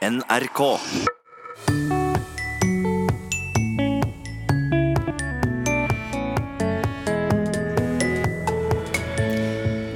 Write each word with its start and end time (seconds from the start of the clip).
NRK. 0.00 0.60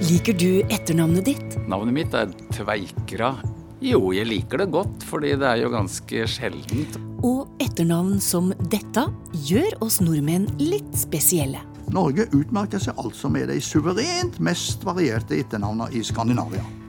Liker 0.04 0.36
du 0.36 0.60
etternavnet 0.68 1.24
ditt? 1.24 1.56
Navnet 1.64 1.96
mitt 1.96 2.12
er 2.12 2.28
Tveikra. 2.52 3.32
Jo, 3.80 4.12
jeg 4.12 4.28
liker 4.28 4.60
det 4.60 4.68
godt, 4.76 5.08
fordi 5.08 5.32
det 5.40 5.48
er 5.48 5.64
jo 5.64 5.72
ganske 5.72 6.28
sjeldent. 6.28 7.00
Og 7.24 7.48
etternavn 7.64 8.20
som 8.20 8.52
dette 8.60 9.08
gjør 9.48 9.72
oss 9.88 10.02
nordmenn 10.04 10.50
litt 10.60 10.92
spesielle. 11.00 11.64
Norge 11.88 12.28
utmerker 12.36 12.90
seg 12.90 13.00
altså 13.00 13.32
med 13.32 13.48
de 13.48 13.56
suverent 13.64 14.36
mest 14.36 14.84
varierte 14.84 15.40
etternavnene 15.40 15.94
i 15.96 16.04
Skandinavia. 16.04 16.83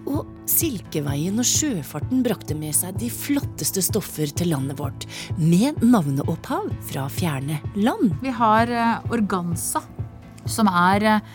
Silkeveien 0.45 1.41
og 1.41 1.47
sjøfarten 1.47 2.21
brakte 2.25 2.55
med 2.57 2.75
seg 2.77 2.97
de 3.01 3.09
flotteste 3.09 3.81
stoffer 3.85 4.29
til 4.29 4.51
landet 4.53 4.77
vårt, 4.79 5.07
med 5.37 5.81
navneopphav 5.81 6.69
fra 6.85 7.07
fjerne 7.11 7.59
land. 7.75 8.13
Vi 8.21 8.33
har 8.33 8.69
eh, 8.69 9.11
Organza, 9.13 9.81
som 10.45 10.69
er 10.69 11.07
eh, 11.15 11.31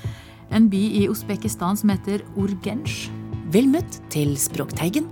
en 0.54 0.70
by 0.70 0.82
i 1.02 1.08
Usbekistan 1.10 1.78
som 1.78 1.92
heter 1.94 2.22
Urgenj. 2.38 3.10
Vel 3.50 3.66
møtt 3.70 3.98
til 4.14 4.36
Språkteigen. 4.38 5.10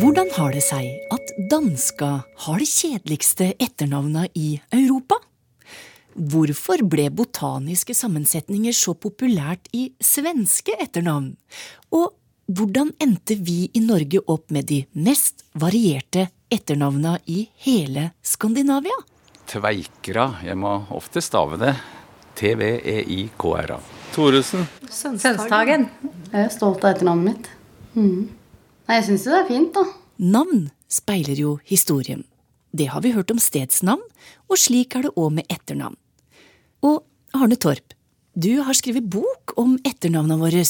Hvordan 0.00 0.32
har 0.36 0.56
det 0.56 0.64
seg 0.64 0.88
at 1.12 1.36
danska 1.52 2.10
har 2.46 2.60
de 2.60 2.66
kjedeligste 2.68 3.52
etternavna 3.60 4.26
i 4.32 4.58
Europa? 4.72 5.20
Hvorfor 6.14 6.84
ble 6.86 7.08
botaniske 7.10 7.94
sammensetninger 7.96 8.74
så 8.76 8.94
populært 8.94 9.66
i 9.74 9.88
svenske 10.02 10.76
etternavn? 10.78 11.32
Og 11.90 12.12
hvordan 12.46 12.92
endte 13.02 13.34
vi 13.40 13.64
i 13.74 13.80
Norge 13.82 14.20
opp 14.30 14.52
med 14.54 14.68
de 14.70 14.84
mest 14.94 15.42
varierte 15.58 16.28
etternavna 16.52 17.16
i 17.26 17.48
hele 17.64 18.12
Skandinavia? 18.22 18.96
Tveikra. 19.50 20.28
Jeg 20.46 20.58
må 20.60 20.76
ofte 20.94 21.22
stave 21.24 21.58
det. 21.60 21.74
T-v-e-i-k-r-a. 22.38 23.80
Thoresen. 24.14 24.68
Sønstagen. 24.90 25.88
Jeg 26.30 26.46
er 26.46 26.54
stolt 26.54 26.84
av 26.84 26.94
etternavnet 26.94 27.26
mitt. 27.32 27.50
Mm. 27.94 28.30
Nei, 28.86 29.00
jeg 29.00 29.08
syns 29.08 29.26
jo 29.26 29.34
det 29.34 29.42
er 29.42 29.50
fint, 29.50 29.74
da. 29.74 29.84
Navn 30.22 30.68
speiler 30.90 31.38
jo 31.38 31.56
historien. 31.66 32.22
Det 32.74 32.90
har 32.90 33.02
vi 33.02 33.14
hørt 33.14 33.30
om 33.30 33.38
stedsnavn, 33.42 34.02
og 34.50 34.58
slik 34.58 34.94
er 34.98 35.06
det 35.06 35.14
òg 35.18 35.36
med 35.38 35.50
etternavn. 35.50 35.98
Og 36.84 37.02
Arne 37.34 37.56
Torp, 37.60 37.94
du 38.34 38.50
har 38.66 38.74
skrevet 38.76 39.06
bok 39.10 39.54
om 39.60 39.76
etternavna 39.86 40.36
våre. 40.40 40.64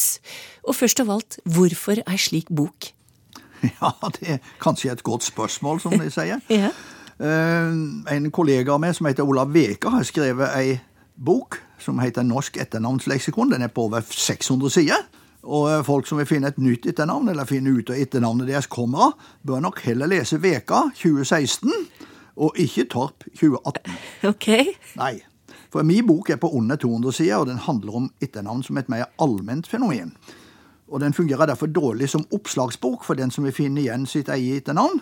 Og 0.68 0.76
først 0.76 1.00
av 1.02 1.10
alt, 1.16 1.38
hvorfor 1.44 2.02
ei 2.06 2.18
slik 2.20 2.50
bok? 2.54 2.90
Ja, 3.80 3.94
det 4.12 4.28
er 4.28 4.38
kanskje 4.60 4.90
et 4.92 5.02
godt 5.06 5.24
spørsmål, 5.24 5.80
som 5.80 5.94
de 5.98 6.10
sier. 6.12 6.40
Ja. 6.52 6.70
Eh, 7.14 8.14
En 8.16 8.30
kollega 8.34 8.74
av 8.74 8.80
meg 8.82 8.92
som 8.96 9.06
heter 9.08 9.24
Olav 9.24 9.52
Veka, 9.54 9.88
har 9.94 10.04
skrevet 10.04 10.50
ei 10.58 10.74
bok 11.16 11.60
som 11.80 12.00
heter 12.02 12.24
Norsk 12.26 12.56
etternavnsleksikon. 12.60 13.52
Den 13.54 13.62
er 13.64 13.72
på 13.72 13.86
over 13.88 14.04
600 14.04 14.70
sider. 14.74 15.04
Og 15.44 15.68
eh, 15.72 15.82
folk 15.86 16.06
som 16.08 16.20
vil 16.20 16.28
finne 16.28 16.50
et 16.52 16.58
nytt 16.60 16.86
etternavn, 16.92 17.28
eller 17.32 17.48
finne 17.48 17.72
ut 17.78 17.90
av 17.92 17.96
etternavnet 18.00 18.48
deres 18.52 18.68
kommer 18.72 19.08
av, 19.08 19.14
bør 19.46 19.64
nok 19.64 19.80
heller 19.88 20.10
lese 20.12 20.38
Veka 20.42 20.86
2016, 21.00 21.72
og 22.36 22.56
ikke 22.60 22.84
Torp 22.92 23.24
2018. 23.38 23.96
Ok. 24.34 24.48
Nei. 25.00 25.14
For 25.74 25.82
min 25.82 26.06
bok 26.06 26.28
er 26.30 26.38
på 26.38 26.52
under 26.54 26.78
200 26.78 27.16
sider, 27.16 27.40
og 27.42 27.48
den 27.50 27.58
handler 27.58 27.96
om 27.98 28.10
etternavn 28.22 28.62
som 28.62 28.78
et 28.78 28.90
mer 28.92 29.08
allment 29.18 29.66
fenomen. 29.66 30.12
Og 30.86 31.00
den 31.02 31.16
fungerer 31.16 31.50
derfor 31.50 31.66
dårlig 31.66 32.12
som 32.12 32.22
oppslagsbok 32.30 33.02
for 33.02 33.18
den 33.18 33.32
som 33.34 33.42
vil 33.42 33.56
finne 33.56 33.82
igjen 33.82 34.04
sitt 34.06 34.30
eget 34.30 34.62
etternavn. 34.62 35.00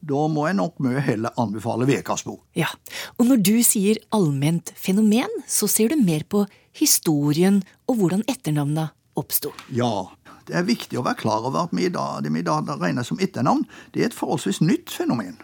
Da 0.00 0.22
må 0.32 0.46
jeg 0.48 0.56
nok 0.56 0.80
mye 0.84 1.02
heller 1.04 1.36
anbefale 1.40 1.84
Vekas 1.88 2.24
bok. 2.24 2.40
Ja, 2.56 2.70
og 3.18 3.28
når 3.28 3.42
du 3.44 3.58
sier 3.64 4.00
allment 4.16 4.72
fenomen, 4.80 5.28
så 5.44 5.68
ser 5.68 5.92
du 5.92 6.00
mer 6.00 6.24
på 6.24 6.46
historien 6.72 7.60
og 7.84 8.00
hvordan 8.00 8.24
etternavna 8.24 8.86
oppsto. 9.20 9.52
Ja, 9.76 10.08
det 10.48 10.56
er 10.56 10.64
viktig 10.64 11.00
å 11.00 11.04
være 11.04 11.20
klar 11.20 11.44
over 11.44 11.66
at 11.66 11.76
vi 11.76 11.90
i 11.90 11.92
dag, 11.92 12.24
det 12.24 12.32
vi 12.32 12.40
i 12.40 12.48
dag 12.48 12.72
regner 12.80 13.04
som 13.04 13.20
etternavn, 13.20 13.66
det 13.92 14.00
er 14.00 14.08
et 14.08 14.16
forholdsvis 14.16 14.64
nytt 14.64 14.92
fenomen. 14.92 15.36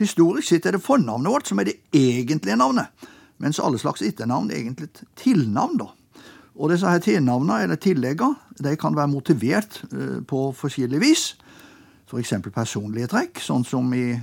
Historisk 0.00 0.48
sett 0.48 0.64
er 0.64 0.78
det 0.78 0.84
fornavnet 0.84 1.32
vårt 1.36 1.52
som 1.52 1.60
er 1.60 1.68
det 1.68 1.78
egentlige 1.92 2.56
navnet, 2.56 2.88
mens 3.38 3.60
alle 3.62 3.78
slags 3.78 4.02
etternavn 4.02 4.50
er 4.50 4.62
egentlig 4.62 4.88
tilnavn. 5.16 5.78
da. 5.78 5.90
Og 6.58 6.72
disse 6.72 6.90
her 6.90 6.98
tilnavnene, 6.98 7.62
eller 7.62 7.78
tillegga, 7.78 8.32
de 8.58 8.76
kan 8.76 8.96
være 8.96 9.12
motivert 9.12 9.82
eh, 9.92 10.18
på 10.26 10.50
forskjellig 10.58 11.00
vis. 11.00 11.28
F.eks. 12.08 12.32
personlige 12.54 13.10
trekk, 13.12 13.40
sånn 13.44 13.66
som 13.68 13.92
i 13.94 14.16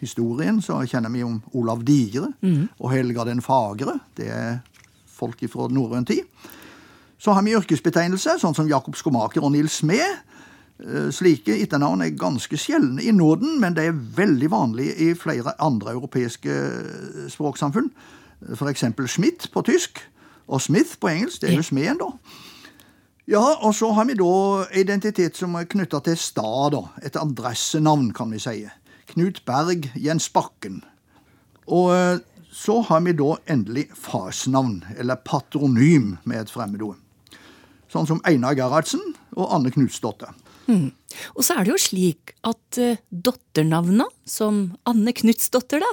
historien 0.00 0.62
så 0.62 0.78
kjenner 0.86 1.12
vi 1.12 1.24
om 1.26 1.40
Olav 1.58 1.82
Digre 1.84 2.30
og 2.78 2.92
Helga 2.92 3.26
den 3.28 3.42
fagre. 3.44 3.98
Det 4.16 4.30
er 4.32 4.60
folk 5.06 5.42
fra 5.50 5.68
norrøn 5.70 6.06
tid. 6.06 6.24
Så 7.18 7.34
har 7.34 7.42
vi 7.42 7.56
yrkesbetegnelse, 7.58 8.38
sånn 8.38 8.54
som 8.54 8.68
Jakob 8.70 8.96
Skomaker 8.96 9.42
og 9.42 9.52
Nils 9.52 9.80
Smed. 9.82 10.22
Eh, 10.78 11.08
Slike 11.10 11.56
etternavn 11.58 12.04
er 12.06 12.14
ganske 12.18 12.56
sjeldne 12.56 13.02
i 13.02 13.12
Norden, 13.14 13.58
men 13.60 13.74
de 13.74 13.88
er 13.90 13.98
veldig 14.16 14.50
vanlige 14.50 14.94
i 15.08 15.14
flere 15.18 15.56
andre 15.58 15.96
europeiske 15.96 16.54
eh, 16.54 17.26
språksamfunn. 17.32 17.90
Eksempel 18.70 19.08
Schmidt 19.08 19.48
på 19.52 19.62
tysk, 19.66 20.00
og 20.48 20.62
Smith 20.62 20.98
på 21.00 21.10
engelsk. 21.10 21.40
Det 21.42 21.50
er 21.50 21.58
jo 21.58 21.66
smeden, 21.66 21.98
da. 22.00 22.12
Ja, 23.28 23.44
og 23.60 23.74
så 23.76 23.90
har 23.92 24.06
vi 24.08 24.16
da 24.16 24.64
identitet 24.80 25.36
som 25.36 25.56
er 25.58 25.68
knytta 25.68 26.00
til 26.00 26.16
stad, 26.16 26.72
da. 26.72 26.86
Et 27.04 27.16
adressenavn, 27.16 28.12
kan 28.16 28.32
vi 28.32 28.40
si. 28.40 28.62
Knut 29.12 29.42
Berg, 29.44 29.90
Jens 29.96 30.30
Bakken. 30.32 30.80
Og 31.68 31.92
eh, 31.92 32.22
så 32.52 32.80
har 32.88 33.02
vi 33.04 33.12
da 33.18 33.34
endelig 33.52 33.90
farsnavn, 33.92 34.80
eller 34.96 35.20
patronym 35.20 36.16
med 36.24 36.46
et 36.46 36.52
fremmedord. 36.52 36.96
Sånn 37.92 38.08
som 38.08 38.22
Einar 38.28 38.56
Gerhardsen 38.56 39.02
og 39.36 39.52
Anne 39.52 39.72
Knutsdotter. 39.72 40.32
Og 40.68 41.44
så 41.44 41.56
er 41.56 41.64
det 41.64 41.72
jo 41.72 41.80
slik 41.80 42.34
at 42.46 42.80
uh, 42.80 42.98
dotternavna, 43.08 44.08
som 44.28 44.66
Anne 44.88 45.14
Knutsdotter, 45.16 45.80
da, 45.80 45.92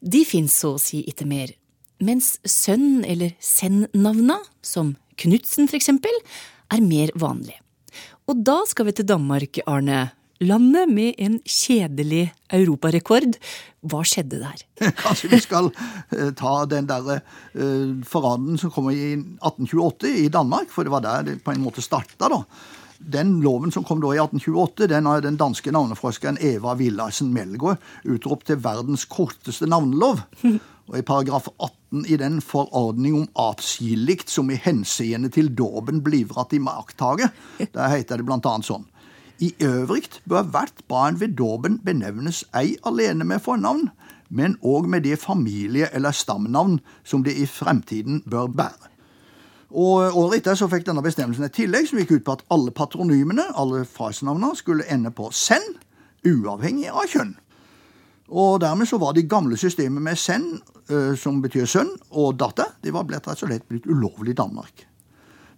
de 0.00 0.24
fins 0.28 0.52
så 0.62 0.74
å 0.76 0.82
si 0.82 1.02
ikke 1.08 1.28
mer. 1.28 1.54
Mens 2.00 2.38
sønn- 2.48 3.04
eller 3.04 3.34
senn-navna, 3.44 4.38
som 4.62 4.94
Knutsen 5.20 5.68
for 5.68 5.76
eksempel, 5.76 6.14
er 6.72 6.80
mer 6.80 7.12
vanlig. 7.18 7.58
Og 8.30 8.40
da 8.46 8.62
skal 8.68 8.88
vi 8.88 8.96
til 8.96 9.08
Danmark, 9.08 9.60
Arne. 9.68 10.10
Landet 10.40 10.88
med 10.88 11.18
en 11.20 11.34
kjedelig 11.44 12.30
europarekord. 12.56 13.34
Hva 13.84 14.00
skjedde 14.08 14.38
der? 14.40 14.62
Kanskje 14.96 15.28
vi 15.34 15.40
skal 15.44 15.68
eh, 16.16 16.30
ta 16.32 16.52
den 16.70 16.88
der 16.88 17.10
eh, 17.18 17.90
foranden 18.08 18.56
som 18.60 18.72
kom 18.72 18.88
i 18.88 19.12
1828 19.18 20.14
i 20.22 20.30
Danmark, 20.32 20.72
for 20.72 20.88
det 20.88 20.94
var 20.94 21.04
der 21.04 21.26
det 21.26 21.42
på 21.44 21.52
en 21.52 21.60
måte 21.60 21.84
starta, 21.84 22.30
da. 22.32 22.40
Den 23.00 23.38
loven 23.44 23.72
som 23.72 23.84
kom 23.84 24.00
da 24.00 24.14
i 24.14 24.22
1828, 24.22 24.88
den 24.94 25.08
har 25.08 25.20
den 25.24 25.36
danske 25.40 25.72
navneforskeren 25.72 26.40
Eva 26.40 26.72
Villarsen 26.76 27.34
Melgaard 27.36 27.80
utropt 28.08 28.48
til 28.48 28.60
verdens 28.64 29.04
korteste 29.08 29.68
navnelov. 29.68 30.24
Og 30.90 30.98
i 30.98 31.04
paragraf 31.06 31.52
18 31.52 31.79
i 32.06 32.16
den 32.16 32.40
forordning 32.40 33.16
om 33.18 33.28
atskillig 33.38 34.20
som 34.30 34.50
i 34.50 34.58
henseende 34.60 35.28
til 35.28 35.50
dåpen 35.54 36.02
i 36.52 36.58
marktaget, 36.58 37.30
der 37.74 37.88
heter 37.88 38.16
det 38.16 38.26
blant 38.26 38.46
annet 38.46 38.66
sånn. 38.66 38.86
I 39.40 39.54
øvrigt 39.60 40.20
bør 40.28 40.42
hvert 40.42 40.82
barn 40.88 41.20
ved 41.20 41.36
dåpen 41.38 41.80
benevnes 41.84 42.44
ei 42.54 42.76
alene 42.84 43.24
med 43.24 43.40
fornavn, 43.40 43.90
men 44.28 44.56
òg 44.62 44.86
med 44.86 45.02
det 45.02 45.18
familie- 45.18 45.88
eller 45.92 46.10
stamnavn 46.10 46.80
som 47.04 47.24
det 47.24 47.34
i 47.34 47.46
fremtiden 47.46 48.22
bør 48.30 48.46
bære. 48.46 48.90
Og 49.70 50.16
Året 50.16 50.40
etter 50.40 50.54
så 50.58 50.68
fikk 50.68 50.86
denne 50.86 51.02
bestemmelsen 51.02 51.44
et 51.46 51.54
tillegg 51.54 51.86
som 51.88 51.98
gikk 51.98 52.16
ut 52.18 52.24
på 52.26 52.32
at 52.32 52.44
alle 52.50 52.70
patronymene, 52.70 53.44
alle 53.54 53.84
farsnavnene, 53.86 54.56
skulle 54.56 54.86
ende 54.90 55.10
på 55.10 55.30
send, 55.32 55.78
uavhengig 56.26 56.90
av 56.90 57.06
kjønn. 57.08 57.36
Og 58.30 58.60
dermed 58.62 58.86
så 58.86 58.98
var 58.98 59.12
de 59.12 59.26
gamle 59.26 59.56
systemet 59.58 60.02
med 60.02 60.18
senn, 60.18 60.60
eh, 60.90 61.16
som 61.18 61.42
betyr 61.42 61.66
sønn, 61.66 61.90
og 62.10 62.38
datter, 62.38 62.70
det 62.82 62.94
var 62.94 63.04
blitt 63.04 63.26
rett 63.26 63.42
og 63.42 63.48
slett 63.48 63.68
blitt 63.68 63.86
ulovlig 63.86 64.30
i 64.36 64.38
Danmark. 64.38 64.86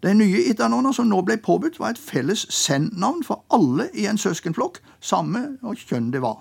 De 0.03 0.15
nye 0.15 0.41
etternavnene 0.51 0.95
som 0.95 1.07
nå 1.07 1.21
ble 1.23 1.37
påbudt, 1.39 1.79
var 1.79 1.93
et 1.93 2.01
felles 2.01 2.47
send-navn 2.51 3.23
for 3.23 3.45
alle 3.55 3.91
i 3.95 4.09
en 4.11 4.19
søskenflokk, 4.19 4.81
samme 5.01 5.59
og 5.63 5.77
kjønn 5.79 6.11
det 6.11 6.23
var. 6.25 6.41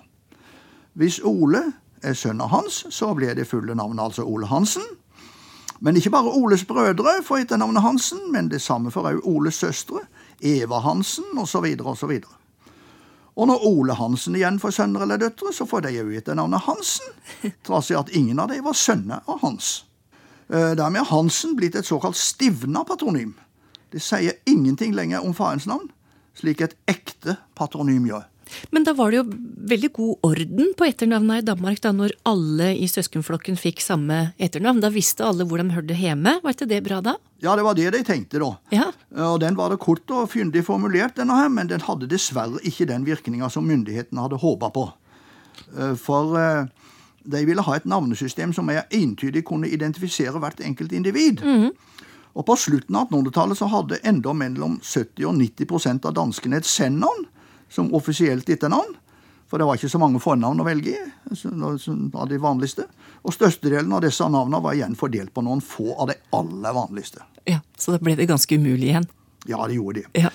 Hvis 0.98 1.20
Ole 1.24 1.62
er 2.02 2.16
sønnen 2.18 2.48
Hans, 2.48 2.86
så 2.90 3.14
blir 3.14 3.36
det 3.38 3.46
fulle 3.46 3.74
navnet 3.74 4.02
altså 4.02 4.24
Ole 4.26 4.46
Hansen. 4.46 4.82
Men 5.80 5.96
ikke 5.96 6.10
bare 6.10 6.32
Oles 6.34 6.64
brødre 6.64 7.22
får 7.24 7.44
etternavnet 7.44 7.82
Hansen, 7.82 8.32
men 8.32 8.50
det 8.50 8.62
samme 8.62 8.90
for 8.90 9.06
òg 9.06 9.22
Oles 9.24 9.54
søstre, 9.54 10.02
Eva 10.40 10.80
Hansen 10.80 11.38
osv. 11.38 11.66
osv. 11.84 12.12
Og 13.36 13.48
når 13.48 13.64
Ole 13.64 13.94
Hansen 13.96 14.36
igjen 14.36 14.58
får 14.60 14.74
sønner 14.76 15.06
eller 15.06 15.20
døtre, 15.20 15.52
så 15.56 15.64
får 15.68 15.86
de 15.86 15.94
òg 16.02 16.10
etternavnet 16.18 16.66
Hansen, 16.66 17.14
trass 17.64 17.88
i 17.90 17.96
at 17.96 18.12
ingen 18.12 18.42
av 18.42 18.50
dem 18.52 18.64
var 18.66 18.76
sønner 18.76 19.22
av 19.24 19.40
Hans. 19.40 19.84
Eh, 20.52 20.74
Dermed 20.76 21.00
er 21.00 21.08
Hansen 21.08 21.56
blitt 21.56 21.78
et 21.78 21.88
såkalt 21.88 22.18
stivna 22.20 22.84
patronym. 22.84 23.32
Det 23.92 24.02
sier 24.04 24.36
ingenting 24.48 24.92
lenger 24.96 25.24
om 25.24 25.34
farens 25.36 25.66
navn, 25.68 25.88
slik 26.36 26.60
et 26.64 26.76
ekte 26.88 27.38
patronym 27.56 28.04
gjør. 28.08 28.28
Men 28.70 28.84
da 28.86 28.94
var 28.96 29.12
det 29.12 29.20
jo 29.20 29.26
veldig 29.72 29.90
god 29.96 30.28
orden 30.28 30.72
på 30.78 30.86
etternavna 30.88 31.38
i 31.40 31.44
Danmark 31.46 31.80
da 31.84 31.92
når 31.96 32.14
alle 32.28 32.72
i 32.76 32.88
søskenflokken 32.90 33.58
fikk 33.60 33.82
samme 33.84 34.32
etternavn. 34.42 34.82
Da 34.82 34.92
visste 34.92 35.26
alle 35.26 35.46
hvor 35.48 35.62
de 35.62 35.68
hørte 35.74 35.96
hjemme. 35.98 36.38
Var 36.42 36.56
ikke 36.56 36.70
det 36.70 36.82
bra 36.86 37.00
da? 37.04 37.16
Ja, 37.42 37.56
det 37.58 37.64
var 37.66 37.74
det 37.78 37.88
de 37.94 38.02
tenkte, 38.06 38.38
da. 38.42 38.52
Ja. 38.70 38.90
Og 39.26 39.40
Den 39.42 39.56
var 39.58 39.72
det 39.72 39.80
kort 39.82 40.10
og 40.14 40.30
fyndig 40.30 40.64
formulert, 40.66 41.16
denne 41.18 41.34
her, 41.36 41.48
men 41.50 41.70
den 41.70 41.82
hadde 41.82 42.10
dessverre 42.10 42.60
ikke 42.62 42.86
den 42.86 43.06
virkninga 43.08 43.50
som 43.50 43.66
myndighetene 43.66 44.22
hadde 44.22 44.38
håpa 44.42 44.70
på. 44.70 44.86
Eh, 45.76 45.94
For 45.98 46.36
eh, 46.38 46.70
de 47.24 47.44
ville 47.46 47.62
ha 47.62 47.76
et 47.76 47.88
navnesystem 47.88 48.52
som 48.54 48.66
mer 48.66 48.84
entydig 48.90 49.44
kunne 49.46 49.70
identifisere 49.70 50.38
hvert 50.42 50.62
enkelt 50.62 50.92
individ. 50.92 51.42
Og 52.32 52.46
på 52.48 52.56
slutten 52.56 52.96
av 52.96 53.10
1800-tallet 53.10 53.58
så 53.58 53.68
hadde 53.68 54.00
enda 54.08 54.32
mellom 54.32 54.78
70 54.80 55.26
og 55.28 55.36
90% 55.36 56.08
av 56.08 56.16
danskene 56.16 56.58
et 56.62 56.68
sennavn 56.68 57.26
som 57.72 57.90
offisielt 57.96 58.48
etternavn. 58.52 58.94
For 59.48 59.60
det 59.60 59.66
var 59.68 59.76
ikke 59.76 59.90
så 59.92 60.00
mange 60.00 60.20
fornavn 60.22 60.62
å 60.62 60.64
velge 60.64 60.94
i, 60.94 61.00
av 62.16 62.28
de 62.30 62.38
vanligste. 62.40 62.86
Og 63.20 63.34
størstedelen 63.36 63.92
av 63.92 64.00
disse 64.04 64.24
navnene 64.24 64.62
var 64.64 64.76
igjen 64.78 64.96
fordelt 64.96 65.34
på 65.34 65.44
noen 65.44 65.60
få 65.60 65.90
av 65.92 66.08
de 66.08 66.16
aller 66.38 66.72
vanligste. 66.72 67.20
ja. 67.44 67.60
Så 67.76 67.92
da 67.92 67.98
ble 68.00 68.14
det 68.16 68.30
ganske 68.30 68.56
umulig 68.56 68.92
igjen. 68.92 69.08
Ja, 69.44 69.66
det 69.66 69.76
gjorde 69.76 70.00
de. 70.00 70.22
Ja. 70.22 70.30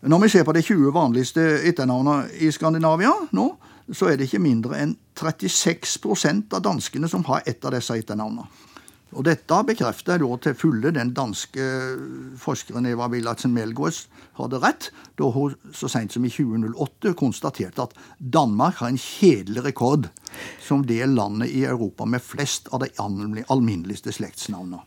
Når 0.00 0.22
vi 0.22 0.28
ser 0.32 0.44
på 0.44 0.52
de 0.52 0.62
20 0.62 0.92
vanligste 0.94 1.42
etternavnene 1.68 2.28
i 2.40 2.50
Skandinavia 2.52 3.12
nå, 3.36 3.46
så 3.92 4.08
er 4.08 4.16
det 4.16 4.30
ikke 4.30 4.40
mindre 4.40 4.78
enn 4.80 4.96
36% 5.18 6.54
av 6.56 6.62
danskene 6.64 7.08
som 7.10 7.24
har 7.28 7.44
ett 7.44 7.64
av 7.64 7.74
disse 7.76 7.96
etternavnene. 8.00 8.46
Og 9.14 9.22
dette 9.26 9.58
bekrefter 9.66 10.18
da 10.18 10.36
til 10.42 10.56
fulle 10.58 10.90
den 10.94 11.12
danske 11.14 11.64
forskeren 12.40 12.88
Eva 12.90 13.06
Wilhelmsen 13.12 13.54
Melgaas 13.54 14.04
hadde 14.38 14.58
rett, 14.62 14.90
da 15.18 15.28
hun 15.30 15.54
så 15.74 15.88
sent 15.90 16.14
som 16.14 16.26
i 16.26 16.32
2008 16.32 17.14
konstaterte 17.18 17.86
at 17.86 17.94
Danmark 18.18 18.80
har 18.82 18.90
en 18.90 18.98
kjedelig 18.98 19.64
rekord 19.68 20.10
som 20.62 20.82
det 20.86 21.04
landet 21.12 21.54
i 21.54 21.62
Europa 21.68 22.06
med 22.08 22.24
flest 22.24 22.70
av 22.74 22.82
de 22.82 22.90
alminneligste 22.98 24.14
slektsnavnene. 24.14 24.82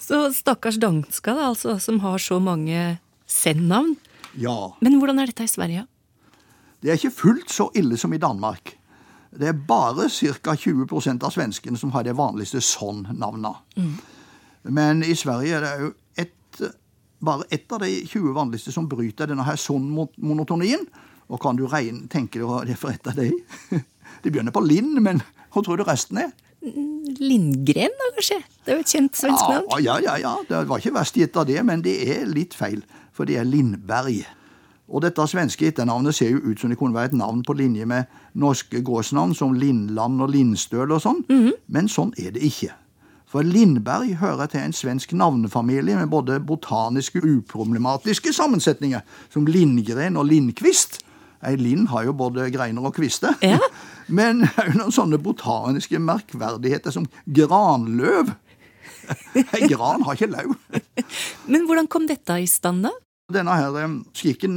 Så 0.00 0.24
stakkars 0.36 0.80
danska, 0.80 1.36
da, 1.36 1.52
altså, 1.52 1.76
som 1.80 2.00
har 2.04 2.20
så 2.20 2.40
mange 2.42 2.96
send-navn. 3.28 3.96
Ja. 4.40 4.72
Men 4.80 4.96
hvordan 5.00 5.20
er 5.20 5.28
dette 5.28 5.44
i 5.44 5.50
Sverige? 5.50 5.86
Det 6.82 6.90
er 6.90 6.98
ikke 6.98 7.14
fullt 7.14 7.52
så 7.52 7.68
ille 7.78 7.98
som 8.00 8.12
i 8.16 8.20
Danmark. 8.20 8.74
Det 9.32 9.48
er 9.48 9.56
bare 9.68 10.08
ca. 10.12 10.54
20% 10.54 11.24
av 11.24 11.32
svenskene 11.32 11.78
som 11.80 11.92
har 11.94 12.04
det 12.04 12.16
vanligste 12.18 12.60
sånn-navnet. 12.60 13.78
Men 14.68 15.02
i 15.02 15.14
Sverige 15.18 15.56
er 15.56 15.64
det 15.64 15.72
jo 15.80 15.92
et, 16.20 16.60
bare 17.24 17.48
ett 17.50 17.72
av 17.72 17.80
de 17.82 17.94
20 18.04 18.34
vanligste 18.36 18.74
som 18.74 18.88
bryter 18.90 19.30
denne 19.30 19.46
her 19.46 19.56
sånn-monotonien. 19.56 20.84
Og 21.32 21.40
kan 21.40 21.56
du 21.56 21.64
regne, 21.70 22.06
tenke 22.12 22.42
deg 22.42 22.48
hva 22.48 22.60
det 22.66 22.76
er 22.76 22.80
for 22.80 22.92
et 22.92 23.08
av 23.08 23.16
de? 23.16 23.30
De 24.22 24.30
begynner 24.30 24.52
på 24.54 24.60
Linn, 24.62 24.92
men 25.02 25.22
hva 25.54 25.62
tror 25.64 25.80
du 25.80 25.86
resten 25.88 26.20
er? 26.20 26.28
Lindgren, 26.62 27.94
da, 27.98 28.10
kanskje? 28.14 28.38
Det 28.62 28.70
er 28.70 28.78
jo 28.78 28.84
et 28.84 28.92
kjent 28.92 29.18
svensk 29.18 29.48
navn. 29.48 29.70
Ja, 29.82 29.96
ja, 30.04 30.18
ja. 30.20 30.34
Det 30.46 30.60
var 30.68 30.82
ikke 30.82 30.94
verst 30.94 31.16
gitt 31.18 31.38
av 31.40 31.48
det, 31.48 31.58
men 31.66 31.82
det 31.82 31.96
er 32.12 32.28
litt 32.30 32.54
feil. 32.54 32.84
For 33.16 33.26
det 33.28 33.40
er 33.40 33.48
Lindberg. 33.48 34.20
Og 34.92 35.00
dette 35.00 35.24
svenske 35.26 35.70
etternavnet 35.70 36.14
ser 36.14 36.34
jo 36.34 36.42
ut 36.44 36.60
som 36.60 36.70
det 36.70 36.76
kunne 36.78 36.94
være 36.94 37.12
et 37.12 37.16
navn 37.16 37.40
på 37.46 37.56
linje 37.56 37.86
med 37.88 38.12
norske 38.36 38.82
gårdsnavn 38.84 39.32
som 39.34 39.56
Lindland 39.56 40.20
og 40.20 40.30
Lindstøl 40.34 40.92
og 40.92 41.00
sånn, 41.00 41.24
men 41.66 41.88
sånn 41.88 42.12
er 42.20 42.34
det 42.36 42.44
ikke. 42.44 42.74
For 43.32 43.40
Lindberg 43.48 44.18
hører 44.20 44.50
til 44.52 44.60
en 44.60 44.74
svensk 44.76 45.14
navnefamilie 45.16 45.96
med 45.96 46.10
både 46.12 46.36
botaniske 46.44 47.22
uproblematiske 47.24 48.32
sammensetninger, 48.36 49.00
som 49.32 49.46
Lindgren 49.48 50.18
og 50.20 50.28
Lindqvist. 50.28 50.98
Ei 51.42 51.56
lind 51.56 51.88
har 51.90 52.04
jo 52.04 52.12
både 52.12 52.50
greiner 52.52 52.84
og 52.84 52.92
kvister. 52.94 53.32
Ja. 53.42 53.56
Men 54.18 54.44
òg 54.44 54.74
noen 54.76 54.92
sånne 54.92 55.18
botaniske 55.22 55.96
merkverdigheter 56.02 56.92
som 56.92 57.08
granløv. 57.24 58.34
Ei 59.56 59.64
gran 59.70 60.04
har 60.04 60.18
ikke 60.18 60.28
løv. 60.34 60.52
Men 61.48 61.64
hvordan 61.66 61.88
kom 61.88 62.04
dette 62.10 62.36
i 62.36 62.46
stand, 62.50 62.84
da? 62.84 62.92
Denne 63.32 63.54
her 63.56 63.76
eh, 63.80 63.96
skikken 64.16 64.54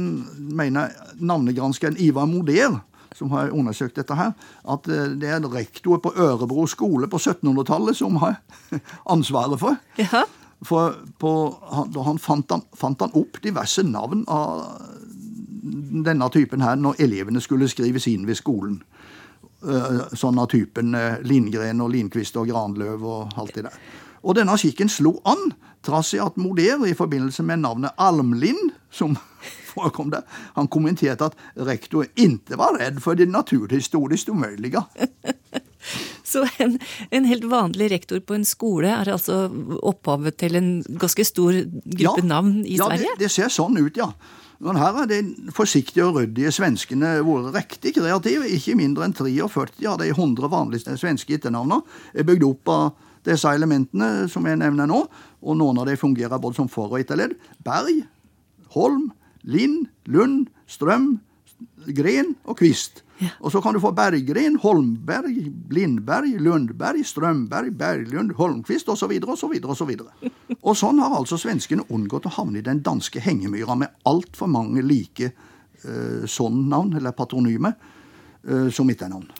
mener 0.56 0.92
navnegranskeren 1.18 1.98
Ivar 2.02 2.26
Moder, 2.30 2.80
som 3.16 3.30
har 3.32 3.52
undersøkt 3.54 3.96
dette 3.96 4.16
her, 4.18 4.34
at 4.68 4.88
eh, 4.92 5.12
det 5.20 5.30
er 5.32 5.46
rektor 5.52 6.00
på 6.02 6.12
Ørebro 6.16 6.66
skole 6.70 7.08
på 7.08 7.20
1700-tallet 7.20 7.96
som 7.98 8.18
har 8.22 8.40
ansvaret 9.14 9.60
for. 9.60 9.78
Ja. 10.00 10.24
For 10.64 10.96
på, 11.20 11.32
da 11.92 12.04
han 12.06 12.18
fant, 12.20 12.50
han 12.50 12.64
fant 12.76 13.02
han 13.04 13.16
opp 13.16 13.40
diverse 13.44 13.84
navn 13.84 14.24
av 14.32 14.80
denne 16.06 16.28
typen 16.32 16.62
her 16.62 16.78
når 16.78 17.00
elevene 17.02 17.42
skulle 17.42 17.68
skrives 17.68 18.06
inn 18.08 18.24
ved 18.28 18.38
skolen. 18.40 18.80
Eh, 19.66 20.02
Sånn 20.16 20.38
av 20.40 20.48
typen 20.52 20.96
Lindgren 21.26 21.80
og 21.84 21.92
Lindqvist 21.92 22.36
og 22.40 22.48
Granløv 22.48 23.04
og 23.04 23.38
alt 23.40 23.56
det 23.56 23.68
der. 23.68 23.80
Og 24.26 24.34
denne 24.34 24.56
skikken 24.58 24.90
slo 24.90 25.16
an, 25.28 25.52
trass 25.86 26.12
i 26.16 26.22
at 26.22 26.38
Moder 26.40 26.82
i 26.88 26.96
forbindelse 26.98 27.44
med 27.46 27.62
navnet 27.62 27.94
Almlind, 28.02 28.72
som 28.90 29.14
forekom 29.72 30.10
der, 30.14 30.26
han 30.56 30.70
kommenterte 30.72 31.30
at 31.30 31.38
rektor 31.68 32.08
ikke 32.16 32.58
var 32.58 32.78
redd 32.80 32.98
for 33.04 33.18
det 33.18 33.30
naturhistorisk 33.30 34.34
umulige. 34.34 34.82
Så 36.26 36.42
en, 36.58 36.72
en 37.14 37.28
helt 37.30 37.44
vanlig 37.46 37.92
rektor 37.92 38.18
på 38.18 38.34
en 38.34 38.44
skole 38.44 38.90
er 38.90 39.06
altså 39.12 39.44
opphavet 39.86 40.34
til 40.40 40.58
en 40.58 40.70
ganske 40.98 41.22
stor 41.28 41.60
gruppe 41.86 42.24
navn 42.26 42.64
i 42.64 42.80
ja, 42.80 42.88
Sverige? 42.88 43.14
Det, 43.14 43.28
det 43.28 43.30
ser 43.30 43.52
sånn 43.54 43.78
ut, 43.78 43.94
ja. 43.94 44.10
Men 44.58 44.80
her 44.80 45.02
er 45.02 45.08
de 45.10 45.20
forsiktige 45.54 46.08
og 46.08 46.18
ryddige 46.18 46.50
svenskene 46.56 47.18
vært 47.22 47.54
riktig 47.54 47.92
kreative. 48.00 48.48
Ikke 48.56 48.74
mindre 48.74 49.06
enn 49.06 49.14
43 49.14 49.86
av 49.86 50.00
de 50.00 50.10
100 50.10 50.50
vanligste 50.50 50.96
svenske 50.98 51.36
etternavnene 51.36 51.84
er 52.16 52.26
bygd 52.26 52.46
opp 52.48 52.72
av 52.72 52.86
disse 53.26 53.52
elementene 53.52 54.28
som 54.30 54.46
jeg 54.46 54.60
nevner 54.60 54.88
nå, 54.90 55.02
og 55.42 55.58
noen 55.58 55.82
av 55.82 55.90
dem 55.90 56.00
fungerer 56.00 56.40
både 56.42 56.60
som 56.60 56.70
for- 56.70 56.92
og 56.92 57.00
etterledd. 57.00 57.36
Berg, 57.64 58.04
Holm, 58.76 59.10
Lind, 59.44 59.88
Lund, 60.06 60.48
Strøm, 60.66 61.18
Gren 61.86 62.34
og 62.44 62.58
Kvist. 62.58 63.02
Og 63.40 63.52
så 63.52 63.62
kan 63.64 63.74
du 63.74 63.80
få 63.80 63.92
Berggren, 63.96 64.58
Holmberg, 64.60 65.36
blindberg, 65.68 66.36
Lundberg, 66.40 67.04
Strømberg, 67.06 67.72
Berglund, 67.78 68.34
holmkvist 68.36 68.88
osv. 68.92 69.14
osv. 69.24 69.54
osv. 69.64 69.92
Og 70.60 70.76
sånn 70.76 71.00
har 71.00 71.16
altså 71.16 71.38
svenskene 71.40 71.86
unngått 71.88 72.28
å 72.28 72.34
havne 72.36 72.60
i 72.60 72.66
den 72.66 72.82
danske 72.84 73.22
hengemyra 73.24 73.78
med 73.78 73.94
altfor 74.08 74.50
mange 74.52 74.84
like 74.84 75.30
uh, 75.30 76.26
sånn-navn, 76.28 76.98
eller 77.00 77.16
patronymer, 77.16 77.78
uh, 78.50 78.68
som 78.68 78.92
etternavn. 78.92 79.30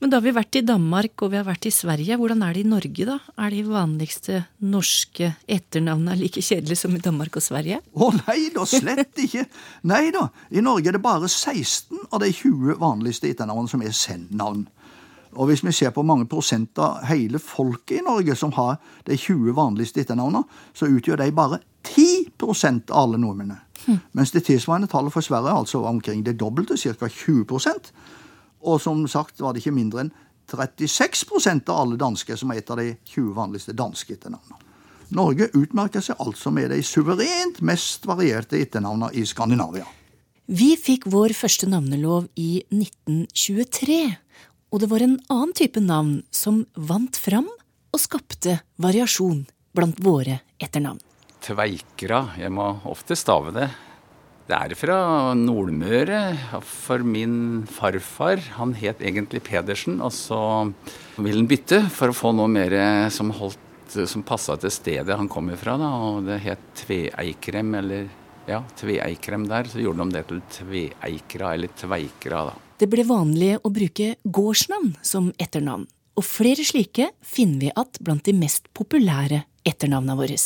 Men 0.00 0.08
da 0.08 0.16
har 0.16 0.24
vi 0.24 0.32
vært 0.32 0.56
i 0.56 0.62
Danmark 0.64 1.20
og 1.20 1.32
vi 1.34 1.36
har 1.36 1.44
vært 1.44 1.66
i 1.68 1.72
Sverige, 1.74 2.16
hvordan 2.16 2.40
er 2.46 2.54
det 2.56 2.62
i 2.62 2.68
Norge 2.70 3.04
da? 3.04 3.18
Er 3.36 3.52
de 3.52 3.60
vanligste 3.68 4.38
norske 4.64 5.34
etternavnene 5.44 6.16
like 6.22 6.40
kjedelige 6.40 6.80
som 6.80 6.94
i 6.96 7.02
Danmark 7.04 7.36
og 7.36 7.44
Sverige? 7.44 7.82
Å 7.92 8.08
nei 8.22 8.38
da, 8.54 8.64
slett 8.64 9.20
ikke. 9.20 9.44
Nei 9.92 10.06
da, 10.14 10.30
i 10.56 10.64
Norge 10.64 10.88
er 10.88 10.96
det 10.96 11.04
bare 11.04 11.28
16 11.28 12.06
av 12.08 12.22
de 12.24 12.30
20 12.32 12.78
vanligste 12.80 13.28
etternavnene 13.28 13.72
som 13.74 13.84
er 13.84 13.92
send-navn. 13.96 14.64
Og 15.36 15.50
hvis 15.50 15.62
vi 15.66 15.74
ser 15.76 15.92
på 15.94 16.02
mange 16.02 16.24
prosent 16.30 16.80
av 16.80 17.04
hele 17.06 17.38
folket 17.38 18.00
i 18.00 18.06
Norge 18.06 18.34
som 18.40 18.54
har 18.56 18.80
de 19.04 19.18
20 19.20 19.52
vanligste 19.58 20.00
etternavnene, 20.00 20.46
så 20.72 20.88
utgjør 20.88 21.20
de 21.20 21.28
bare 21.36 21.60
10% 21.84 22.88
av 22.88 23.04
alle 23.04 23.20
nordmennene. 23.20 23.60
Mens 24.16 24.32
det 24.32 24.46
tilsvarende 24.48 24.88
tallet 24.88 25.12
for 25.12 25.24
Sverige 25.24 25.52
er 25.52 25.60
altså 25.60 25.84
omkring 25.88 26.24
det 26.24 26.38
dobbelte, 26.40 26.80
ca. 26.80 27.08
20 27.08 27.44
Og 28.60 28.80
som 28.82 29.00
sagt 29.08 29.40
var 29.40 29.54
det 29.54 29.62
ikke 29.62 29.76
mindre 29.76 30.04
enn 30.04 30.12
36% 30.50 31.70
av 31.70 31.84
alle 31.84 32.00
dansker 32.00 32.36
som 32.36 32.50
er 32.50 32.60
et 32.60 32.72
av 32.72 32.80
de 32.80 32.90
20 33.12 33.30
vanligste 33.36 33.76
danske 33.76 34.16
etternavnene. 34.16 34.58
Norge 35.14 35.48
utmerker 35.58 36.02
seg 36.04 36.20
altså 36.22 36.52
med 36.54 36.70
de 36.70 36.82
suverent 36.86 37.58
mest 37.66 38.06
varierte 38.06 38.58
etternavnene 38.60 39.10
i 39.18 39.24
Skandinavia. 39.26 39.86
Vi 40.50 40.74
fikk 40.78 41.06
vår 41.10 41.34
første 41.38 41.68
navnelov 41.70 42.26
i 42.38 42.62
1923, 42.74 44.00
og 44.70 44.82
det 44.82 44.88
var 44.90 45.04
en 45.04 45.16
annen 45.30 45.54
type 45.54 45.82
navn 45.82 46.20
som 46.34 46.64
vant 46.74 47.18
fram 47.18 47.46
og 47.90 48.02
skapte 48.02 48.58
variasjon 48.82 49.44
blant 49.74 49.98
våre 50.02 50.40
etternavn. 50.62 50.98
Tveikra. 51.40 52.34
Jeg 52.38 52.52
må 52.54 52.66
ofte 52.90 53.16
stave 53.18 53.54
det. 53.54 53.70
Det 54.50 54.58
er 54.58 54.72
fra 54.74 54.94
Nordmøre. 55.38 56.20
For 56.66 57.04
min 57.06 57.62
farfar, 57.70 58.40
han 58.56 58.72
het 58.74 58.98
egentlig 58.98 59.44
Pedersen, 59.46 60.00
og 60.02 60.10
så 60.10 60.40
ville 61.20 61.38
han 61.38 61.50
bytte 61.50 61.84
for 61.94 62.10
å 62.10 62.16
få 62.16 62.32
noe 62.34 62.50
mer 62.50 62.74
som, 63.14 63.30
holdt, 63.30 63.94
som 64.10 64.24
passa 64.26 64.56
til 64.58 64.72
stedet 64.74 65.14
han 65.14 65.30
kom 65.30 65.52
ifra. 65.54 65.76
Da. 65.78 65.90
Og 66.08 66.26
det 66.26 66.40
het 66.48 66.64
Tveikrem, 66.82 67.70
eller 67.78 68.08
ja, 68.50 68.64
Tveikrem 68.80 69.46
der. 69.52 69.70
Så 69.70 69.84
gjorde 69.84 70.08
de 70.08 70.18
det 70.18 70.24
til 70.32 70.42
Tveikra, 70.56 71.52
eller 71.54 71.70
Tveikra, 71.78 72.42
da. 72.50 72.56
Det 72.80 72.88
ble 72.90 73.04
vanlig 73.06 73.52
å 73.62 73.70
bruke 73.70 74.16
gårdsnavn 74.24 74.96
som 75.06 75.28
etternavn, 75.38 75.84
og 76.18 76.26
flere 76.26 76.64
slike 76.66 77.12
finner 77.22 77.60
vi 77.60 77.70
igjen 77.70 78.02
blant 78.02 78.26
de 78.26 78.34
mest 78.34 78.66
populære 78.74 79.44
etternavna 79.68 80.18
våre. 80.18 80.40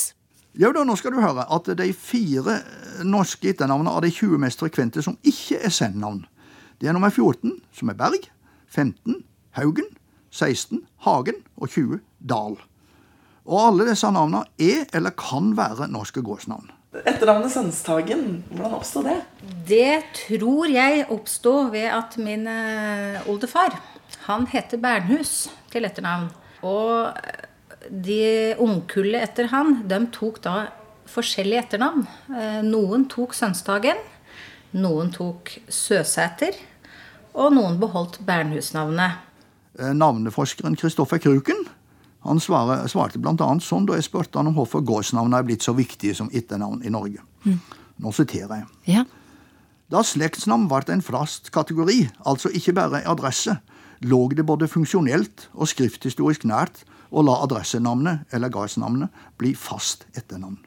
Jo 0.55 0.71
da, 0.71 0.85
nå 0.87 0.95
skal 0.95 1.11
du 1.15 1.19
høre 1.19 1.49
at 1.51 1.69
de 1.79 1.89
fire 1.99 2.61
norske 3.03 3.51
etternavnene 3.51 3.91
av 3.91 4.05
de 4.05 4.13
20 4.15 4.39
mest 4.39 4.61
frekvente 4.63 5.03
som 5.03 5.17
ikke 5.27 5.59
er 5.67 5.73
send-navn, 5.75 6.21
det 6.79 6.91
er 6.91 6.95
nummer 6.95 7.11
14, 7.11 7.57
som 7.75 7.91
er 7.91 7.97
Berg, 7.99 8.29
15 8.71 9.23
Haugen, 9.59 9.87
16 10.35 10.83
Hagen 11.07 11.41
og 11.57 11.71
20 11.71 12.01
Dal. 12.19 12.57
Og 13.45 13.59
alle 13.61 13.87
disse 13.91 14.11
navnene 14.15 14.45
er 14.63 14.87
eller 14.95 15.15
kan 15.19 15.53
være 15.59 15.89
norske 15.93 16.23
gårdsnavn. 16.25 16.71
Etternavnet 17.03 17.51
Sønstagen, 17.51 18.45
hvordan 18.53 18.77
oppstod 18.79 19.09
det? 19.11 19.17
Det 19.67 20.03
tror 20.21 20.71
jeg 20.71 21.07
oppstod 21.11 21.73
ved 21.75 21.89
at 21.91 22.15
min 22.23 22.47
eh, 22.47 23.19
oldefar, 23.31 23.75
han 24.29 24.47
heter 24.51 24.79
Bernhus 24.79 25.49
til 25.73 25.89
etternavn. 25.89 26.31
Og 26.63 27.11
de 27.91 28.55
ungkullet 28.63 29.25
etter 29.29 29.51
han, 29.53 29.83
de 29.89 30.01
tok 30.15 30.41
da 30.45 30.57
forskjellige 31.11 31.65
etternavn. 31.67 32.07
Eh, 32.33 32.61
Noen 32.67 33.07
tok 33.13 33.35
Sønstagen, 33.37 34.01
noen 34.75 35.13
tok 35.15 35.53
Søsæter, 35.69 36.57
og 37.35 37.55
noen 37.55 37.79
beholdt 37.83 38.21
Bernhus-navnet. 38.27 39.21
Eh, 39.79 39.93
Navneforskeren 39.95 40.77
Kristoffer 40.79 41.19
Kruken 41.23 41.67
han 42.25 42.41
svare, 42.41 42.79
svarte 42.89 43.21
bl.a. 43.21 43.49
sånn 43.61 43.85
da 43.85 43.99
jeg 43.99 44.07
spurte 44.07 44.41
han 44.41 44.49
om 44.49 44.55
hvorfor 44.57 44.81
gårdsnavnene 44.87 45.43
er 45.43 45.45
blitt 45.45 45.67
så 45.67 45.75
viktige 45.77 46.15
som 46.17 46.31
etternavn 46.33 46.81
i 46.87 46.93
Norge. 46.93 47.21
Nå 48.01 48.13
siterer 48.17 48.63
jeg. 48.63 48.69
Ja. 48.95 49.03
Da 49.93 50.01
slektsnavn 50.01 50.65
ble 50.71 50.81
en 50.95 51.05
fast 51.05 51.51
kategori, 51.53 52.07
altså 52.25 52.49
ikke 52.49 52.73
bare 52.79 53.03
adresse, 53.05 53.59
lå 54.01 54.23
det 54.33 54.47
både 54.49 54.71
funksjonelt 54.73 55.51
og 55.53 55.69
skrifthistorisk 55.69 56.49
nært 56.49 56.81
å 57.15 57.23
la 57.23 57.39
adressenavnet 57.47 58.35
eller 58.35 58.53
gardsnavnet 58.53 59.25
bli 59.39 59.55
fast 59.55 60.07
etternavn. 60.19 60.59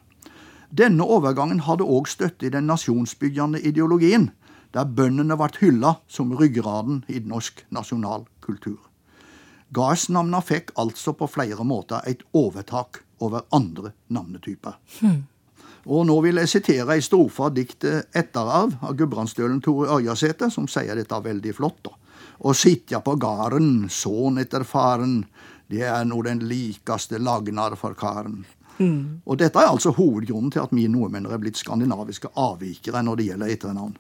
Denne 0.70 1.04
overgangen 1.04 1.64
hadde 1.68 1.88
òg 1.88 2.10
støtte 2.12 2.48
i 2.48 2.52
den 2.52 2.68
nasjonsbyggende 2.68 3.62
ideologien, 3.64 4.32
der 4.76 4.90
bøndene 4.98 5.38
ble 5.40 5.48
hylla 5.62 5.96
som 6.12 6.34
ryggraden 6.36 7.04
i 7.08 7.22
norsk 7.24 7.64
nasjonal 7.72 8.28
kultur. 8.44 8.80
Gardsnavna 9.76 10.42
fikk 10.44 10.74
altså 10.80 11.14
på 11.18 11.28
flere 11.32 11.64
måter 11.68 12.04
et 12.08 12.24
overtak 12.36 13.02
over 13.24 13.48
andre 13.52 13.94
navnetyper. 14.14 14.78
Og 15.88 16.04
nå 16.08 16.18
vil 16.24 16.40
jeg 16.42 16.52
sitere 16.52 16.98
ei 16.98 17.04
strofe 17.04 17.46
av 17.46 17.54
diktet 17.56 18.12
'Etterarv' 18.12 18.76
av 18.84 18.96
gudbrandsdølen 19.00 19.62
Tore 19.64 19.88
Ørjasæter, 19.96 20.52
som 20.52 20.68
sier 20.68 20.96
dette 20.96 21.24
veldig 21.24 21.56
flott. 21.56 21.84
da. 21.84 21.92
Å 22.44 22.54
sitja 22.54 23.00
på 23.00 23.16
garden, 23.16 23.88
sånn 23.90 24.38
etter 24.38 24.64
faren, 24.64 25.26
det 25.72 25.84
er 25.84 26.06
nå 26.08 26.22
den 26.24 26.46
likeste 26.48 27.20
lagnar 27.20 27.76
for 27.80 27.98
karen. 27.98 28.46
Og 29.26 29.38
dette 29.42 29.58
er 29.58 29.72
altså 29.72 29.92
hovedgrunnen 29.98 30.52
til 30.54 30.62
at 30.62 30.74
vi 30.76 30.86
nordmenn 30.92 31.26
er 31.26 31.42
blitt 31.42 31.58
skandinaviske 31.58 32.30
avvikere 32.38 33.02
når 33.04 33.20
det 33.20 33.30
gjelder 33.32 33.54
etternavn. 33.56 33.96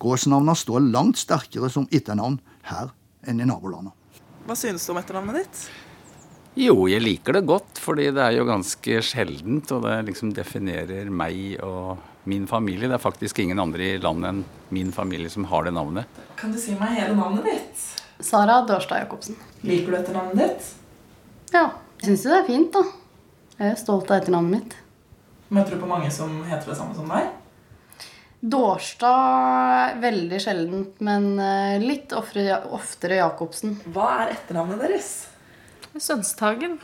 Gårdsnavna 0.00 0.54
står 0.56 0.86
langt 0.86 1.20
sterkere 1.20 1.68
som 1.72 1.88
etternavn 1.92 2.38
her 2.70 2.92
enn 3.28 3.42
i 3.42 3.48
nabolandene. 3.48 3.92
Hva 4.46 4.56
synes 4.56 4.86
du 4.86 4.94
om 4.94 5.00
etternavnet 5.02 5.42
ditt? 5.42 5.64
Jo, 6.58 6.86
jeg 6.90 7.02
liker 7.04 7.36
det 7.36 7.44
godt, 7.46 7.78
fordi 7.78 8.08
det 8.14 8.22
er 8.24 8.38
jo 8.38 8.46
ganske 8.48 9.02
sjeldent, 9.06 9.70
og 9.70 9.84
det 9.84 9.98
liksom 10.08 10.32
definerer 10.34 11.10
meg 11.12 11.60
og 11.62 12.00
min 12.30 12.48
familie. 12.50 12.88
Det 12.88 12.96
er 12.96 13.02
faktisk 13.02 13.38
ingen 13.42 13.60
andre 13.62 13.92
i 13.92 14.00
landet 14.02 14.32
enn 14.32 14.42
min 14.74 14.90
familie 14.94 15.30
som 15.30 15.46
har 15.50 15.68
det 15.68 15.74
navnet. 15.76 16.20
Kan 16.40 16.54
du 16.54 16.58
si 16.58 16.74
meg 16.80 16.96
hele 16.98 17.14
navnet 17.18 17.46
ditt? 17.46 17.86
Sara 18.24 18.60
Dørstad 18.66 19.04
Jacobsen. 19.04 19.38
Liker 19.62 19.94
du 19.94 20.00
etternavnet 20.00 20.42
ditt? 20.42 20.74
Ja, 21.50 21.66
jeg 21.98 22.06
syns 22.06 22.24
jo 22.24 22.30
det 22.30 22.38
er 22.38 22.46
fint, 22.46 22.76
da. 22.76 22.84
Jeg 23.58 23.74
er 23.74 23.78
stolt 23.80 24.10
av 24.10 24.20
etternavnet 24.20 24.54
mitt. 24.54 24.76
Møter 25.50 25.74
du 25.74 25.82
på 25.82 25.88
mange 25.90 26.10
som 26.14 26.44
heter 26.46 26.70
det 26.70 26.76
samme 26.78 26.94
som 26.94 27.10
deg? 27.10 27.32
Dårstad 28.40 29.98
veldig 30.00 30.38
sjeldent, 30.40 31.02
men 31.04 31.34
eh, 31.42 31.82
litt 31.82 32.14
oftere, 32.16 32.62
oftere 32.72 33.18
Jacobsen. 33.18 33.74
Hva 33.92 34.06
er 34.22 34.36
etternavnet 34.36 34.80
deres? 34.80 35.10
Sønstagen. 35.98 36.78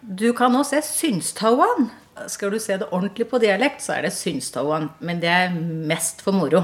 Du 0.00 0.30
kan 0.38 0.54
også 0.54 0.78
se 0.78 0.94
Synstauan. 1.02 1.90
Skal 2.30 2.54
du 2.54 2.58
se 2.62 2.78
det 2.78 2.88
ordentlig 2.94 3.26
på 3.28 3.42
dialekt, 3.42 3.82
så 3.84 3.98
er 3.98 4.06
det 4.06 4.14
Synstauan. 4.14 4.88
Men 5.04 5.20
det 5.20 5.34
er 5.34 5.52
mest 5.58 6.22
for 6.24 6.38
moro. 6.38 6.62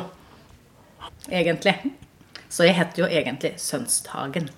Egentlig. 1.28 1.74
Så 2.48 2.68
jeg 2.68 2.78
heter 2.78 3.04
jo 3.04 3.10
egentlig 3.10 3.56
Sønsthagen. 3.60 4.48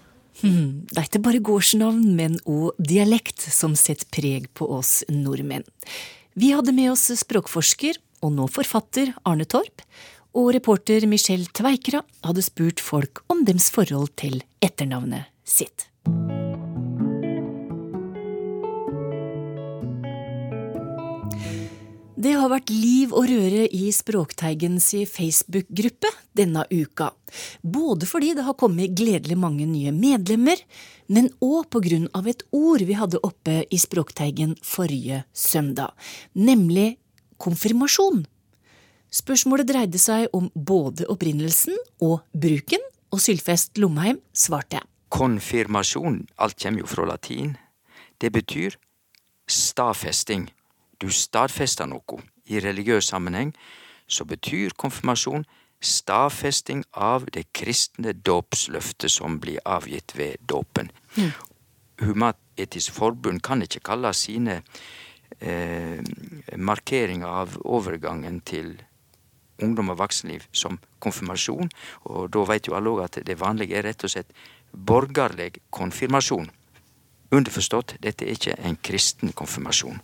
Det 0.42 0.98
er 0.98 1.06
ikke 1.06 1.22
bare 1.24 1.42
gårdsnavn, 1.44 2.02
men 2.18 2.36
òg 2.44 2.76
dialekt 2.78 3.40
som 3.52 3.76
setter 3.78 4.08
preg 4.12 4.50
på 4.56 4.68
oss 4.78 5.00
nordmenn. 5.08 5.64
Vi 6.36 6.52
hadde 6.52 6.74
med 6.76 6.92
oss 6.92 7.08
språkforsker, 7.22 7.96
og 8.24 8.34
nå 8.36 8.48
forfatter, 8.52 9.14
Arne 9.24 9.46
Torp, 9.48 9.84
og 10.36 10.52
reporter 10.52 11.06
Michelle 11.08 11.48
Tveikra 11.56 12.02
hadde 12.26 12.44
spurt 12.44 12.82
folk 12.84 13.22
om 13.32 13.44
dems 13.48 13.70
forhold 13.72 14.12
til 14.20 14.42
etternavnet 14.64 15.30
sitt. 15.48 15.88
Det 22.16 22.30
har 22.32 22.48
vært 22.48 22.70
liv 22.72 23.10
og 23.12 23.26
røre 23.28 23.66
i 23.76 23.90
Språkteigens 23.92 24.86
Facebook-gruppe 25.12 26.08
denne 26.32 26.62
uka. 26.72 27.10
Både 27.60 28.08
fordi 28.08 28.30
det 28.38 28.46
har 28.46 28.56
kommet 28.56 28.94
gledelig 28.96 29.36
mange 29.36 29.66
nye 29.68 29.92
medlemmer, 29.92 30.56
men 31.12 31.28
òg 31.44 31.76
av 32.16 32.26
et 32.26 32.42
ord 32.56 32.80
vi 32.80 32.96
hadde 32.96 33.20
oppe 33.20 33.66
i 33.68 33.76
Språkteigen 33.76 34.56
forrige 34.64 35.24
søndag, 35.34 35.92
nemlig 36.32 36.96
konfirmasjon. 37.36 38.24
Spørsmålet 39.12 39.68
dreide 39.68 40.00
seg 40.00 40.32
om 40.32 40.48
både 40.54 41.04
opprinnelsen 41.12 41.76
og 42.00 42.24
bruken, 42.32 42.80
og 43.12 43.20
Sylfest 43.20 43.76
Lomheim 43.76 44.22
svarte. 44.32 44.80
Konfirmasjon, 45.12 46.24
alt 46.40 46.56
kommer 46.62 46.80
jo 46.80 46.88
fra 46.88 47.04
latin. 47.12 47.58
Det 48.18 48.32
betyr 48.32 48.80
stadfesting. 49.46 50.48
Du 51.00 51.10
stadfester 51.12 51.86
noe. 51.90 52.22
I 52.46 52.60
religiøs 52.62 53.10
sammenheng 53.10 53.52
så 54.06 54.24
betyr 54.24 54.76
konfirmasjon 54.78 55.44
stadfesting 55.82 56.84
av 56.92 57.26
det 57.34 57.46
kristne 57.56 58.14
dåpsløftet 58.14 59.12
som 59.12 59.40
blir 59.40 59.60
avgitt 59.64 60.16
ved 60.16 60.40
dåpen. 60.48 60.90
Human-Etisk 62.00 62.92
Forbund 62.96 63.42
kan 63.44 63.62
ikke 63.62 63.84
kalle 63.84 64.12
sine 64.16 64.60
eh, 65.40 66.00
markeringer 66.56 67.28
av 67.28 67.56
overgangen 67.64 68.40
til 68.40 68.76
ungdom 69.62 69.92
og 69.92 70.00
voksenliv 70.00 70.44
som 70.52 70.78
konfirmasjon, 71.00 71.70
og 72.12 72.28
da 72.32 72.44
vet 72.48 72.68
jo 72.68 72.76
alle 72.76 72.92
òg 72.92 73.04
at 73.06 73.20
det 73.24 73.38
vanlige 73.40 73.78
er 73.78 73.88
rett 73.88 74.04
og 74.04 74.12
slett 74.12 74.32
borgerlig 74.72 75.62
konfirmasjon. 75.72 76.50
Underforstått, 77.32 77.96
dette 78.04 78.26
er 78.26 78.36
ikke 78.36 78.58
en 78.60 78.76
kristen 78.84 79.32
konfirmasjon. 79.36 79.98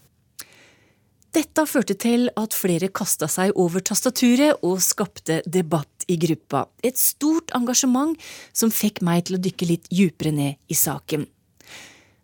Dette 1.32 1.62
førte 1.64 1.94
til 1.96 2.26
at 2.36 2.52
flere 2.52 2.90
kasta 2.92 3.24
seg 3.30 3.54
over 3.56 3.80
tastaturet 3.80 4.60
og 4.68 4.82
skapte 4.84 5.38
debatt 5.48 6.04
i 6.12 6.18
gruppa. 6.20 6.66
Et 6.84 6.98
stort 6.98 7.54
engasjement 7.56 8.18
som 8.52 8.72
fikk 8.72 9.00
meg 9.00 9.24
til 9.24 9.38
å 9.38 9.40
dykke 9.40 9.68
litt 9.70 9.88
djupere 9.88 10.34
ned 10.36 10.60
i 10.68 10.76
saken. 10.76 11.24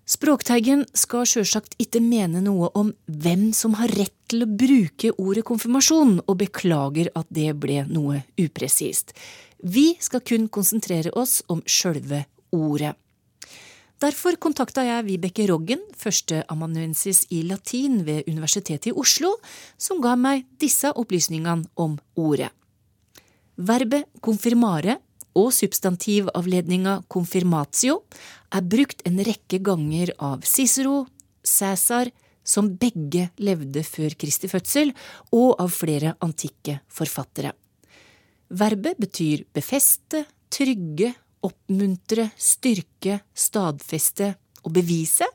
Språkteigen 0.09 0.85
skal 0.97 1.25
sjølsagt 1.29 1.79
ikke 1.81 2.00
mene 2.05 2.41
noe 2.45 2.69
om 2.77 2.93
hvem 3.09 3.49
som 3.57 3.79
har 3.81 3.93
rett 3.97 4.15
til 4.29 4.45
å 4.45 4.50
bruke 4.61 5.15
ordet 5.17 5.45
konfirmasjon, 5.49 6.19
og 6.29 6.38
beklager 6.45 7.09
at 7.17 7.29
det 7.33 7.50
ble 7.61 7.83
noe 7.88 8.23
upresist. 8.41 9.17
Vi 9.65 9.95
skal 10.05 10.21
kun 10.21 10.49
konsentrere 10.53 11.12
oss 11.17 11.41
om 11.49 11.65
sjølve 11.65 12.27
ordet. 12.53 12.93
Derfor 13.99 14.37
kontakta 14.38 14.85
jeg 14.87 15.07
Vibeke 15.09 15.49
Roggen, 15.50 15.81
førsteamanuensis 15.99 17.25
i 17.35 17.40
latin 17.43 18.05
ved 18.07 18.28
Universitetet 18.31 18.93
i 18.93 18.95
Oslo, 18.95 19.33
som 19.75 19.99
ga 20.05 20.12
meg 20.14 20.45
disse 20.62 20.93
opplysningene 20.95 21.67
om 21.75 21.97
ordet. 22.14 22.52
Verbet 23.59 24.07
confirmare 24.23 25.00
og 25.35 25.50
substantivavledninga 25.57 27.00
confirmatio 27.11 28.05
er 28.55 28.62
brukt 28.71 29.02
en 29.09 29.19
rekke 29.26 29.59
ganger 29.67 30.14
av 30.23 30.47
Cicero, 30.47 31.02
Cæsar, 31.43 32.12
som 32.47 32.71
begge 32.78 33.28
levde 33.43 33.83
før 33.83 34.14
Kristi 34.14 34.49
fødsel, 34.49 34.95
og 35.35 35.59
av 35.59 35.75
flere 35.75 36.14
antikke 36.23 36.78
forfattere. 36.87 37.50
Verbet 38.49 39.02
betyr 39.02 39.43
befeste, 39.52 40.23
trygge, 40.55 41.17
oppmuntre, 41.45 42.30
styrke, 42.38 43.21
stadfeste 43.35 44.33
og 44.64 44.75
bevise, 44.76 45.26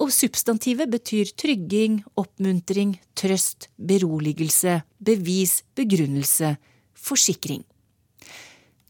og 0.00 0.12
substantivet 0.14 0.88
betyr 0.88 1.32
trygging, 1.36 2.00
oppmuntring, 2.16 2.94
trøst, 3.18 3.68
beroligelse, 3.76 4.80
bevis, 4.96 5.60
begrunnelse, 5.76 6.54
forsikring. 6.96 7.66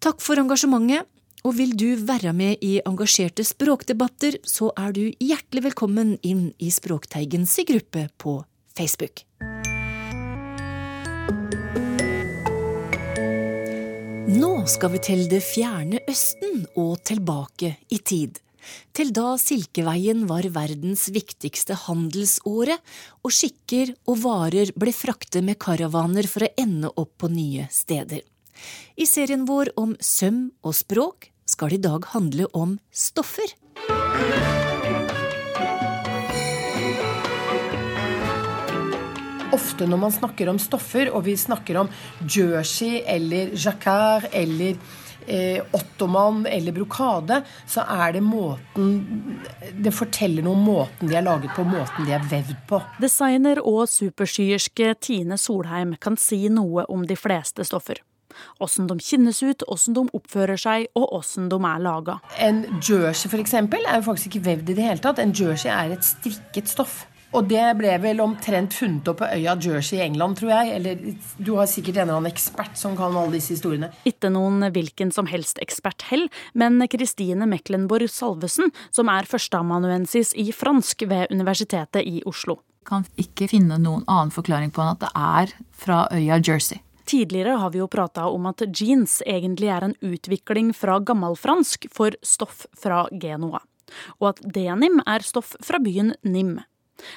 Takk 0.00 0.22
for 0.22 0.40
engasjementet, 0.40 1.08
og 1.44 1.56
vil 1.56 1.72
du 1.72 1.94
være 2.04 2.34
med 2.36 2.60
i 2.64 2.78
engasjerte 2.84 3.44
språkdebatter, 3.48 4.38
så 4.44 4.70
er 4.76 4.92
du 4.96 5.06
hjertelig 5.08 5.70
velkommen 5.70 6.18
inn 6.22 6.50
i 6.60 6.68
Språkteigens 6.72 7.56
gruppe 7.68 8.08
på 8.20 8.42
Facebook. 8.76 9.24
Skal 14.70 14.92
vi 14.92 15.00
til 15.02 15.24
det 15.26 15.40
fjerne 15.42 15.98
Østen 16.10 16.62
og 16.78 17.00
tilbake 17.08 17.72
i 17.90 17.98
tid. 18.06 18.38
Til 18.94 19.10
da 19.16 19.32
Silkeveien 19.40 20.26
var 20.30 20.46
verdens 20.54 21.08
viktigste 21.10 21.74
handelsåre, 21.88 22.76
og 23.24 23.34
skikker 23.34 23.94
og 24.06 24.20
varer 24.22 24.70
ble 24.78 24.94
fraktet 24.94 25.42
med 25.46 25.58
karavaner 25.62 26.28
for 26.30 26.46
å 26.46 26.52
ende 26.60 26.92
opp 26.92 27.16
på 27.18 27.32
nye 27.32 27.66
steder. 27.72 28.22
I 28.94 29.08
serien 29.10 29.46
vår 29.48 29.72
om 29.80 29.96
søm 29.98 30.50
og 30.62 30.76
språk 30.78 31.32
skal 31.50 31.72
det 31.72 31.80
i 31.80 31.86
dag 31.88 32.06
handle 32.12 32.46
om 32.54 32.78
stoffer. 32.94 33.56
Ofte 39.52 39.86
når 39.88 39.98
man 39.98 40.12
snakker 40.14 40.50
om 40.52 40.58
stoffer, 40.62 41.10
og 41.10 41.24
vi 41.26 41.36
snakker 41.38 41.80
om 41.80 41.88
jersey 42.22 43.00
eller 43.08 43.54
jacquard 43.58 44.28
eller 44.32 44.76
eh, 45.26 45.62
ottoman 45.74 46.44
eller 46.46 46.72
brokade, 46.72 47.40
så 47.66 47.82
er 47.82 48.12
det 48.12 48.22
måten 48.22 48.92
Det 49.74 49.92
forteller 49.94 50.44
noe 50.46 50.54
om 50.54 50.68
måten 50.68 51.10
de 51.10 51.16
er 51.18 51.26
laget 51.26 51.50
på, 51.56 51.64
måten 51.66 52.06
de 52.06 52.14
er 52.14 52.28
vevd 52.30 52.54
på. 52.70 52.82
Designer 53.02 53.62
og 53.64 53.88
supersyerske 53.90 54.94
Tine 55.02 55.38
Solheim 55.38 55.96
kan 56.00 56.18
si 56.20 56.46
noe 56.48 56.86
om 56.88 57.06
de 57.06 57.18
fleste 57.18 57.66
stoffer. 57.66 58.02
Åssen 58.62 58.86
de 58.86 58.96
kinnes 59.02 59.42
ut, 59.42 59.64
åssen 59.66 59.96
de 59.96 60.04
oppfører 60.16 60.60
seg, 60.60 60.86
og 60.94 61.12
åssen 61.18 61.48
de 61.50 61.58
er 61.66 61.82
laga. 61.82 62.20
En 62.38 62.62
jersey 62.78 63.30
for 63.30 63.42
eksempel, 63.42 63.82
er 63.86 64.00
jo 64.00 64.06
faktisk 64.10 64.30
ikke 64.30 64.46
vevd 64.46 64.70
i 64.70 64.76
det 64.78 64.86
hele 64.86 65.02
tatt. 65.02 65.18
En 65.22 65.34
jersey 65.34 65.72
er 65.72 65.96
et 65.96 66.06
strikket 66.06 66.70
stoff. 66.70 67.02
Og 67.30 67.46
det 67.46 67.62
ble 67.78 67.92
vel 68.02 68.20
omtrent 68.24 68.74
funnet 68.74 69.06
opp 69.10 69.20
på 69.20 69.28
øya 69.30 69.54
Jersey 69.62 70.00
i 70.00 70.02
England, 70.02 70.40
tror 70.40 70.50
jeg. 70.50 70.72
Eller 70.78 71.02
du 71.38 71.52
har 71.60 71.68
sikkert 71.70 72.00
en 72.00 72.08
eller 72.08 72.18
annen 72.18 72.32
ekspert 72.32 72.78
som 72.78 72.96
kan 72.98 73.14
alle 73.14 73.36
disse 73.36 73.54
historiene. 73.54 73.92
Ikke 74.08 74.32
noen 74.34 74.64
hvilken 74.74 75.12
som 75.14 75.30
helst 75.30 75.60
ekspert 75.62 76.08
hell, 76.10 76.26
men 76.58 76.82
Kristine 76.90 77.46
Mecklenborg 77.46 78.10
Salvesen, 78.10 78.72
som 78.90 79.10
er 79.12 79.30
førsteamanuensis 79.30 80.34
i 80.34 80.48
fransk 80.50 81.06
ved 81.10 81.30
Universitetet 81.30 82.02
i 82.02 82.24
Oslo. 82.26 82.58
Kan 82.88 83.06
ikke 83.20 83.46
finne 83.52 83.78
noen 83.78 84.02
annen 84.10 84.32
forklaring 84.34 84.72
på 84.74 84.82
enn 84.82 84.96
at 84.96 85.04
det 85.04 85.10
er 85.14 85.52
fra 85.84 86.06
øya 86.10 86.40
Jersey. 86.42 86.80
Tidligere 87.10 87.56
har 87.58 87.70
vi 87.74 87.80
jo 87.80 87.88
prata 87.90 88.26
om 88.30 88.44
at 88.50 88.62
jeans 88.74 89.18
egentlig 89.26 89.70
er 89.70 89.86
en 89.86 89.96
utvikling 90.02 90.70
fra 90.74 90.98
gammelfransk 91.02 91.88
for 91.94 92.14
stoff 92.26 92.66
fra 92.78 93.04
Genoa, 93.10 93.62
og 94.18 94.28
at 94.32 94.42
denim 94.54 95.00
er 95.06 95.26
stoff 95.26 95.56
fra 95.62 95.82
byen 95.82 96.14
Nim. 96.22 96.58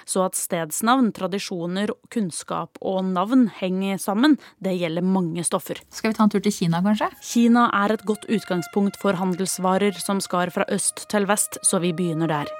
Så 0.06 0.26
at 0.26 0.38
stedsnavn, 0.40 1.12
tradisjoner, 1.16 1.94
kunnskap 2.14 2.80
og 2.82 3.04
navn 3.12 3.48
henger 3.60 4.02
sammen, 4.02 4.38
det 4.64 4.78
gjelder 4.80 5.06
mange 5.06 5.46
stoffer. 5.48 5.82
Skal 5.94 6.12
vi 6.12 6.18
ta 6.18 6.28
en 6.28 6.34
tur 6.34 6.44
til 6.44 6.56
Kina, 6.56 6.84
kanskje? 6.86 7.12
Kina 7.24 7.70
er 7.84 7.96
et 7.96 8.08
godt 8.08 8.28
utgangspunkt 8.32 9.00
for 9.02 9.20
handelsvarer 9.20 9.96
som 10.02 10.22
skar 10.24 10.54
fra 10.54 10.68
øst 10.74 11.08
til 11.12 11.30
vest, 11.30 11.62
så 11.66 11.82
vi 11.84 11.94
begynner 11.96 12.32
der. 12.32 12.52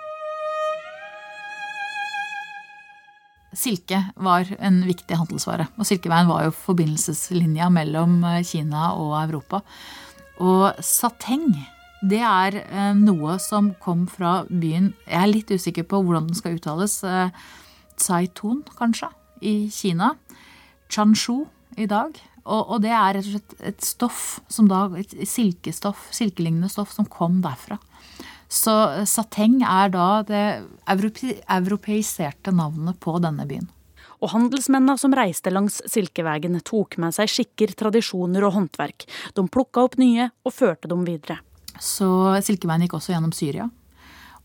Silke 3.54 4.00
var 4.18 4.50
en 4.60 4.82
viktig 4.88 5.18
handelsvare, 5.18 5.68
og 5.78 5.86
Silkeveien 5.86 6.30
var 6.30 6.48
jo 6.48 6.56
forbindelseslinja 6.58 7.70
mellom 7.74 8.24
eh, 8.26 8.42
Kina 8.48 8.94
og 8.98 9.14
Europa. 9.22 9.62
Og 10.42 10.82
sateng, 10.82 11.52
det 12.04 12.20
er 12.20 12.60
eh, 12.64 12.92
noe 13.00 13.38
som 13.40 13.72
kom 13.80 14.06
fra 14.12 14.42
byen 14.50 14.92
Jeg 15.08 15.20
er 15.22 15.30
litt 15.32 15.52
usikker 15.54 15.86
på 15.88 16.02
hvordan 16.04 16.28
den 16.28 16.38
skal 16.38 16.58
uttales. 16.58 16.98
Eh, 17.08 17.32
Zaitun, 18.02 18.64
kanskje, 18.76 19.08
i 19.40 19.70
Kina. 19.72 20.14
Chanshu 20.92 21.46
i 21.80 21.88
dag. 21.88 22.18
Og, 22.44 22.60
og, 22.60 22.82
det 22.84 22.92
er 22.92 23.16
rett 23.16 23.30
og 23.30 23.38
slett 23.38 23.54
et 23.70 23.86
stoff 23.88 24.24
som 24.52 24.68
da, 24.68 24.86
et 25.00 25.14
silkestoff, 25.30 26.10
silkelignende 26.12 26.68
stoff 26.72 26.92
som 26.92 27.08
kom 27.08 27.40
derfra. 27.46 27.78
Så 28.52 28.74
sateng 29.10 29.62
er 29.64 29.94
da 29.94 30.08
det 30.28 30.44
europe, 30.92 31.38
europeiserte 31.48 32.52
navnet 32.54 33.00
på 33.02 33.16
denne 33.24 33.48
byen. 33.50 33.70
Og 34.20 34.32
handelsmennene 34.32 35.00
som 35.00 35.16
reiste 35.16 35.52
langs 35.52 35.82
Silkeveien, 35.90 36.60
tok 36.64 37.00
med 37.02 37.16
seg 37.16 37.32
skikker, 37.32 37.74
tradisjoner 37.80 38.46
og 38.48 38.56
håndverk. 38.58 39.08
De 39.36 39.48
plukka 39.52 39.88
opp 39.88 39.98
nye 40.00 40.30
og 40.44 40.56
førte 40.56 40.92
dem 40.92 41.08
videre. 41.08 41.42
Så 41.84 42.10
Silkeveien 42.46 42.86
gikk 42.86 42.96
også 42.98 43.14
gjennom 43.14 43.34
Syria. 43.36 43.68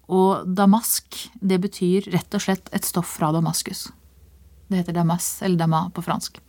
Og 0.09 0.48
damask, 0.57 1.20
det 1.38 1.61
betyr 1.62 2.09
rett 2.14 2.35
og 2.35 2.42
slett 2.42 2.70
et 2.74 2.87
stoff 2.88 3.18
fra 3.18 3.31
Damaskus. 3.35 3.87
Det 4.68 4.77
heter 4.77 4.92
damas, 4.92 5.42
eller 5.42 5.57
dama 5.57 5.79
på 5.94 6.03
fransk. 6.05 6.42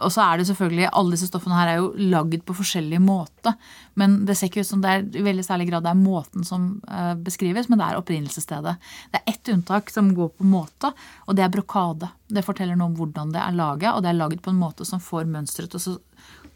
Og 0.00 0.12
så 0.12 0.22
er 0.24 0.38
det 0.38 0.46
selvfølgelig, 0.48 0.88
Alle 0.96 1.12
disse 1.12 1.26
stoffene 1.28 1.58
her 1.58 1.68
er 1.68 1.80
jo 1.82 1.90
lagd 2.08 2.38
på 2.48 2.56
forskjellig 2.56 3.00
måte. 3.04 3.52
Men 4.00 4.22
det 4.24 4.36
ser 4.38 4.48
ikke 4.48 4.64
ut 4.64 4.70
som 4.70 4.80
det 4.80 4.92
er 4.94 5.04
i 5.04 5.24
veldig 5.26 5.44
særlig 5.44 5.66
grad 5.68 5.84
det 5.84 5.92
er 5.92 6.00
måten 6.00 6.46
som 6.48 6.70
uh, 6.88 7.12
beskrives, 7.20 7.68
men 7.68 7.80
det 7.80 7.90
er 7.90 8.00
opprinnelsesstedet. 8.00 8.76
Det 9.12 9.20
er 9.20 9.34
ett 9.34 9.52
unntak 9.52 9.92
som 9.92 10.08
går 10.16 10.32
på 10.38 10.48
måte, 10.48 10.94
og 11.26 11.36
det 11.36 11.44
er 11.44 11.52
brokade. 11.52 12.08
Det 12.32 12.44
forteller 12.46 12.80
noe 12.80 12.88
om 12.94 12.96
hvordan 12.96 13.36
det 13.36 13.44
er 13.44 13.60
laget, 13.60 13.92
og 13.92 14.00
det 14.00 14.12
er 14.12 14.20
laget 14.22 14.44
på 14.44 14.54
en 14.54 14.62
måte 14.62 14.88
som 14.88 15.02
får 15.02 15.28
mønsteret 15.28 15.76
til 15.76 15.98
å 15.98 15.98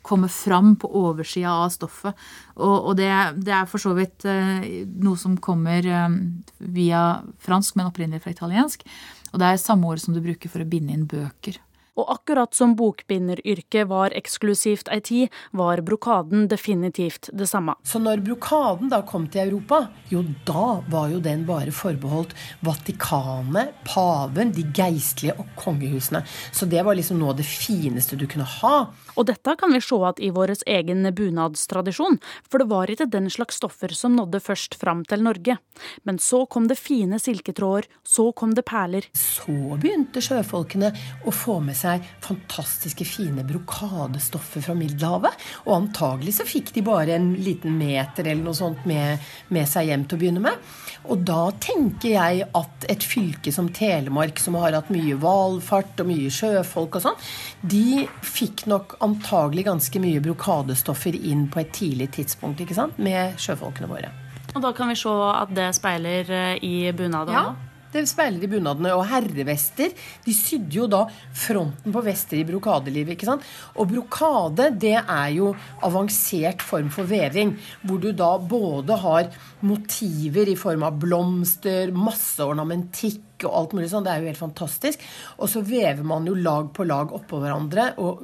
komme 0.03 0.29
fram 0.33 0.75
på 0.81 0.89
oversida 0.97 1.53
av 1.65 1.71
stoffet. 1.75 2.17
Og, 2.57 2.77
og 2.91 2.93
det, 2.99 3.11
det, 3.41 3.55
er 3.55 3.69
for 3.71 3.83
så 3.83 3.95
vidt 3.97 4.27
eh, 4.29 4.85
noe 5.05 5.19
som 5.21 5.37
kommer 5.43 5.87
eh, 5.87 6.19
via 6.59 7.03
fransk, 7.45 7.77
men 7.77 7.91
opprinnelig 7.91 8.25
fra 8.25 8.35
italiensk. 8.35 8.87
Og 9.31 9.43
det 9.43 9.51
er 9.51 9.61
samme 9.63 9.91
ord 9.91 10.03
som 10.03 10.17
du 10.17 10.23
bruker 10.25 10.53
for 10.53 10.65
å 10.65 10.69
binde 10.69 10.97
inn 10.97 11.09
bøker. 11.11 11.61
Og 11.99 12.07
akkurat 12.13 12.55
som 12.55 12.77
bokbinderyrket 12.79 13.89
var 13.91 14.15
eksklusivt 14.17 14.91
ei 14.93 15.01
tid, 15.05 15.37
var 15.57 15.83
brokaden 15.87 16.47
definitivt 16.51 17.31
det 17.33 17.49
samme. 17.51 17.75
Så 17.85 18.01
når 18.03 18.23
brokaden 18.25 18.91
da 18.93 19.03
kom 19.07 19.27
til 19.31 19.49
Europa, 19.49 19.83
jo 20.13 20.23
da 20.49 20.81
var 20.91 21.11
jo 21.13 21.21
den 21.25 21.45
bare 21.49 21.75
forbeholdt 21.75 22.35
Vatikanet, 22.67 23.75
paven, 23.87 24.53
de 24.55 24.65
geistlige 24.77 25.35
og 25.39 25.49
kongehusene. 25.59 26.23
Så 26.53 26.69
det 26.71 26.85
var 26.87 26.99
liksom 26.99 27.21
noe 27.21 27.35
av 27.35 27.41
det 27.41 27.49
fineste 27.49 28.19
du 28.19 28.27
kunne 28.31 28.49
ha. 28.61 28.77
Og 29.17 29.27
dette 29.29 29.57
kan 29.59 29.73
vi 29.75 29.83
se 29.85 29.99
at 30.07 30.21
i 30.23 30.31
vår 30.35 30.55
egen 30.71 31.07
bunadstradisjon, 31.17 32.19
for 32.51 32.63
det 32.63 32.71
var 32.71 32.91
ikke 32.91 33.09
den 33.11 33.29
slags 33.33 33.59
stoffer 33.61 33.93
som 33.97 34.17
nådde 34.19 34.41
først 34.43 34.77
fram 34.81 35.03
til 35.09 35.25
Norge. 35.27 35.59
Men 36.05 36.19
så 36.23 36.45
kom 36.51 36.69
det 36.71 36.79
fine 36.81 37.19
silketråder, 37.21 37.89
så 38.07 38.31
kom 38.37 38.55
det 38.57 38.67
perler. 38.69 39.07
Så 39.17 39.55
begynte 39.81 40.23
sjøfolkene 40.25 40.93
å 41.27 41.35
få 41.35 41.59
med 41.65 41.79
seg 41.81 42.07
fantastiske, 42.25 43.07
fine 43.09 43.45
brokadestoffer 43.47 44.65
fra 44.65 44.77
Middelhavet. 44.79 45.37
Og 45.67 45.75
antagelig 45.77 46.39
så 46.39 46.47
fikk 46.49 46.73
de 46.77 46.85
bare 46.87 47.17
en 47.17 47.33
liten 47.41 47.77
meter 47.79 48.27
eller 48.27 48.45
noe 48.45 48.57
sånt 48.57 48.87
med, 48.89 49.21
med 49.53 49.69
seg 49.69 49.91
hjem 49.91 50.07
til 50.07 50.19
å 50.19 50.23
begynne 50.23 50.45
med. 50.45 50.71
Og 51.11 51.25
da 51.27 51.43
tenker 51.63 52.15
jeg 52.15 52.47
at 52.57 52.89
et 52.93 53.05
fylke 53.07 53.53
som 53.55 53.71
Telemark, 53.75 54.41
som 54.43 54.59
har 54.61 54.77
hatt 54.77 54.93
mye 54.93 55.19
hvalfart 55.21 56.01
og 56.03 56.11
mye 56.11 56.33
sjøfolk 56.33 57.01
og 57.01 57.07
sånn, 57.07 57.21
de 57.63 58.07
fikk 58.27 58.67
nok 58.71 58.97
antagelig 59.05 59.67
ganske 59.69 60.03
mye 60.03 60.23
brokadestoffer 60.25 61.17
inn 61.21 61.47
på 61.53 61.63
et 61.63 61.73
tidlig 61.77 62.11
tidspunkt 62.19 62.63
ikke 62.65 62.77
sant? 62.77 62.99
med 63.01 63.39
sjøfolkene 63.41 63.89
våre. 63.91 64.11
Og 64.51 64.63
da 64.65 64.73
kan 64.75 64.91
vi 64.91 64.97
se 64.99 65.11
at 65.31 65.53
det 65.55 65.69
speiler 65.77 66.31
i 66.59 66.71
i 66.71 66.93
bunaden 66.93 67.35
ja. 67.35 67.70
Det 67.91 68.05
speiler 68.07 68.45
i 68.47 68.51
bunadene. 68.51 68.93
Og 68.97 69.07
herrevester 69.11 69.95
de 70.25 70.35
sydde 70.37 70.79
jo 70.79 70.89
da 70.91 71.05
fronten 71.37 71.95
på 71.95 72.05
vester 72.07 72.39
i 72.41 72.47
brokadelivet. 72.49 73.17
ikke 73.17 73.29
sant? 73.29 73.47
Og 73.77 73.91
brokade 73.91 74.71
det 74.81 74.97
er 75.01 75.31
jo 75.35 75.53
avansert 75.87 76.63
form 76.63 76.91
for 76.95 77.09
veving. 77.11 77.57
Hvor 77.83 78.03
du 78.03 78.13
da 78.13 78.37
både 78.39 78.99
har 79.03 79.33
motiver 79.67 80.49
i 80.49 80.59
form 80.59 80.87
av 80.87 81.01
blomster, 81.03 81.91
masse 81.93 82.45
ornamentikk 82.45 83.47
og 83.49 83.57
alt 83.57 83.75
mulig 83.77 83.89
sånn. 83.91 84.05
Det 84.05 84.13
er 84.13 84.23
jo 84.23 84.31
helt 84.31 84.41
fantastisk. 84.41 85.03
Og 85.41 85.51
så 85.51 85.63
vever 85.65 86.05
man 86.07 86.29
jo 86.29 86.37
lag 86.39 86.71
på 86.77 86.87
lag 86.87 87.13
oppå 87.17 87.41
hverandre. 87.43 87.91
og 88.03 88.23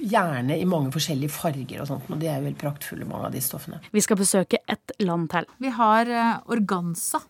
Gjerne 0.00 0.58
i 0.58 0.66
mange 0.68 0.92
forskjellige 0.94 1.34
farger 1.36 1.84
og 1.84 1.90
sånt. 1.92 2.10
Og 2.10 2.18
de 2.20 2.30
er 2.30 2.40
jo 2.40 2.50
helt 2.50 2.60
praktfulle, 2.60 3.06
mange 3.08 3.30
av 3.30 3.36
de 3.36 3.44
stoffene. 3.44 3.80
Vi 3.92 4.04
skal 4.04 4.18
besøke 4.20 4.62
ett 4.66 4.96
land 5.04 5.30
til. 5.32 5.48
Vi 5.62 5.72
har 5.78 6.10
uh, 6.10 6.52
organza, 6.52 7.22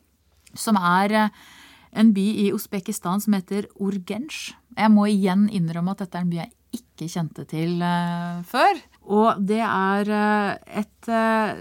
som 0.56 0.78
er 0.80 1.16
uh, 1.26 1.46
en 1.92 2.12
by 2.16 2.27
i 2.46 2.51
Usbekistan 2.55 3.22
som 3.22 3.37
heter 3.37 3.68
Urgenj. 3.79 4.55
Jeg 4.77 4.92
må 4.92 5.07
igjen 5.11 5.46
innrømme 5.53 5.94
at 5.94 6.05
dette 6.05 6.18
er 6.18 6.27
en 6.27 6.33
by 6.33 6.42
jeg 6.42 6.53
ikke 6.77 7.09
kjente 7.12 7.46
til 7.49 7.81
uh, 7.85 8.42
før. 8.46 8.81
Og 9.07 9.42
det 9.46 9.62
er 9.62 10.11
uh, 10.11 10.53
et 10.83 11.11
uh, 11.11 11.57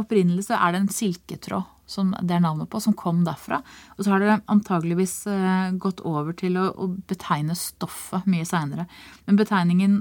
Opprinnelig 0.00 0.48
er 0.50 0.74
det 0.74 0.82
en 0.82 0.92
silketråd 0.92 1.72
som 1.86 2.10
det 2.18 2.34
er 2.34 2.40
navnet 2.42 2.66
på, 2.66 2.80
som 2.82 2.96
kom 2.98 3.20
derfra. 3.22 3.60
Og 3.94 4.02
så 4.02 4.10
har 4.10 4.22
det 4.22 4.40
antageligvis 4.50 5.20
gått 5.78 6.00
over 6.02 6.34
til 6.34 6.56
å, 6.58 6.64
å 6.74 6.88
betegne 7.06 7.54
stoffet 7.54 8.26
mye 8.26 8.42
seinere. 8.42 8.88
Men 9.28 9.38
betegningen 9.38 10.00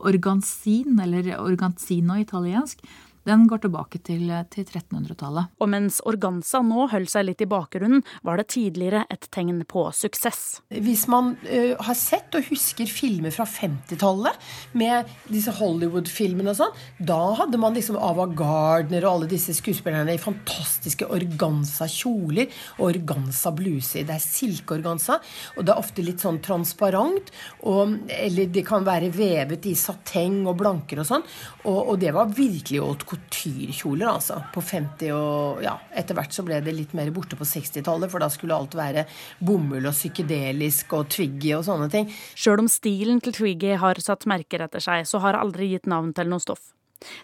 organsin, 0.00 0.96
eller 1.04 1.28
organsino 1.36 2.16
italiensk, 2.22 2.80
Den 3.28 3.44
går 3.50 3.60
tilbake 3.64 4.00
til, 4.00 4.30
til 4.52 4.64
1300-tallet. 4.64 5.52
Og 5.60 5.68
mens 5.68 5.98
organza 6.08 6.62
nå 6.64 6.86
holdt 6.88 7.12
seg 7.12 7.26
litt 7.28 7.42
i 7.44 7.48
bakgrunnen, 7.50 8.00
var 8.24 8.40
det 8.40 8.48
tidligere 8.54 9.02
et 9.12 9.26
tegn 9.34 9.60
på 9.68 9.82
suksess. 9.92 10.62
Hvis 10.72 11.04
man 11.10 11.34
uh, 11.44 11.74
har 11.84 11.98
sett 11.98 12.32
og 12.38 12.48
husker 12.48 12.88
filmer 12.88 13.34
fra 13.34 13.44
50-tallet, 13.44 14.38
med 14.80 15.08
disse 15.28 15.52
Hollywood-filmene 15.58 16.54
og 16.54 16.58
sånn, 16.62 16.80
da 17.10 17.18
hadde 17.42 17.60
man 17.60 17.76
liksom 17.76 17.98
Ava 18.00 18.24
Gardner 18.32 19.04
og 19.04 19.18
alle 19.18 19.30
disse 19.34 19.54
skuespillerne 19.58 20.16
i 20.16 20.22
fantastiske 20.22 21.08
organza-kjoler 21.12 22.48
og 22.78 22.86
organza-bluser. 22.88 24.06
Det 24.08 24.16
er 24.16 24.24
silkeorganza, 24.24 25.18
og 25.56 25.66
det 25.66 25.74
er 25.74 25.82
ofte 25.82 26.06
litt 26.06 26.24
sånn 26.24 26.40
transparent, 26.44 27.32
og, 27.68 27.98
eller 28.16 28.48
det 28.54 28.64
kan 28.68 28.86
være 28.86 29.12
vevet 29.12 29.68
i 29.68 29.76
sateng 29.78 30.40
og 30.46 30.56
blanker 30.62 31.02
og 31.02 31.10
sånn, 31.12 31.28
og, 31.66 31.78
og 31.92 32.00
det 32.00 32.16
var 32.16 32.32
virkelig 32.32 32.80
haute 32.80 33.09
couture-kjoler, 33.10 34.06
altså. 34.06 34.38
På 34.54 34.62
50- 34.62 35.12
og 35.16 35.62
ja, 35.64 35.74
etter 35.98 36.16
hvert 36.18 36.34
så 36.34 36.44
ble 36.46 36.60
det 36.64 36.74
litt 36.76 36.94
mer 36.96 37.10
borte 37.14 37.38
på 37.38 37.46
60-tallet, 37.48 38.10
for 38.12 38.22
da 38.22 38.30
skulle 38.32 38.56
alt 38.56 38.76
være 38.78 39.06
bomull 39.42 39.88
og 39.90 39.96
psykedelisk 39.96 40.94
og 40.98 41.08
Twiggy 41.12 41.54
og 41.58 41.66
sånne 41.66 41.90
ting. 41.92 42.10
Sjøl 42.38 42.62
om 42.64 42.70
stilen 42.70 43.22
til 43.24 43.34
Twiggy 43.36 43.74
har 43.80 44.00
satt 44.02 44.28
merker 44.30 44.66
etter 44.66 44.84
seg, 44.84 45.08
så 45.08 45.22
har 45.24 45.34
det 45.34 45.42
aldri 45.44 45.72
gitt 45.72 45.90
navn 45.90 46.14
til 46.16 46.30
noe 46.30 46.42
stoff. 46.42 46.70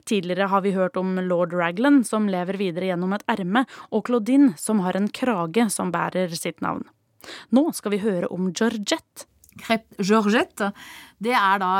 Tidligere 0.08 0.48
har 0.48 0.62
vi 0.64 0.72
hørt 0.72 0.96
om 0.96 1.18
lord 1.20 1.52
Raglan, 1.52 2.02
som 2.04 2.30
lever 2.32 2.56
videre 2.60 2.90
gjennom 2.90 3.12
et 3.12 3.24
erme, 3.28 3.66
og 3.92 4.06
Claudine, 4.08 4.54
som 4.60 4.80
har 4.86 4.96
en 4.96 5.08
krage 5.12 5.68
som 5.72 5.92
bærer 5.92 6.32
sitt 6.34 6.62
navn. 6.64 6.86
Nå 7.54 7.68
skal 7.76 7.96
vi 7.96 8.04
høre 8.04 8.30
om 8.32 8.50
Georgette. 8.52 9.28
Georgette, 10.00 10.72
det 11.22 11.32
er 11.36 11.60
da 11.62 11.70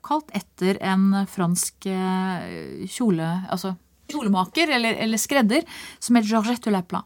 oppkalt 0.00 0.32
etter 0.32 0.80
en 0.82 1.26
fransk 1.28 1.86
eh, 1.86 2.86
kjole, 2.88 3.28
altså 3.52 3.76
kjolemaker 4.10 4.72
eller, 4.74 4.96
eller 4.96 5.20
skredder 5.20 5.62
som 6.00 6.16
het 6.16 6.26
Georgette 6.26 6.72
Leplan. 6.72 7.04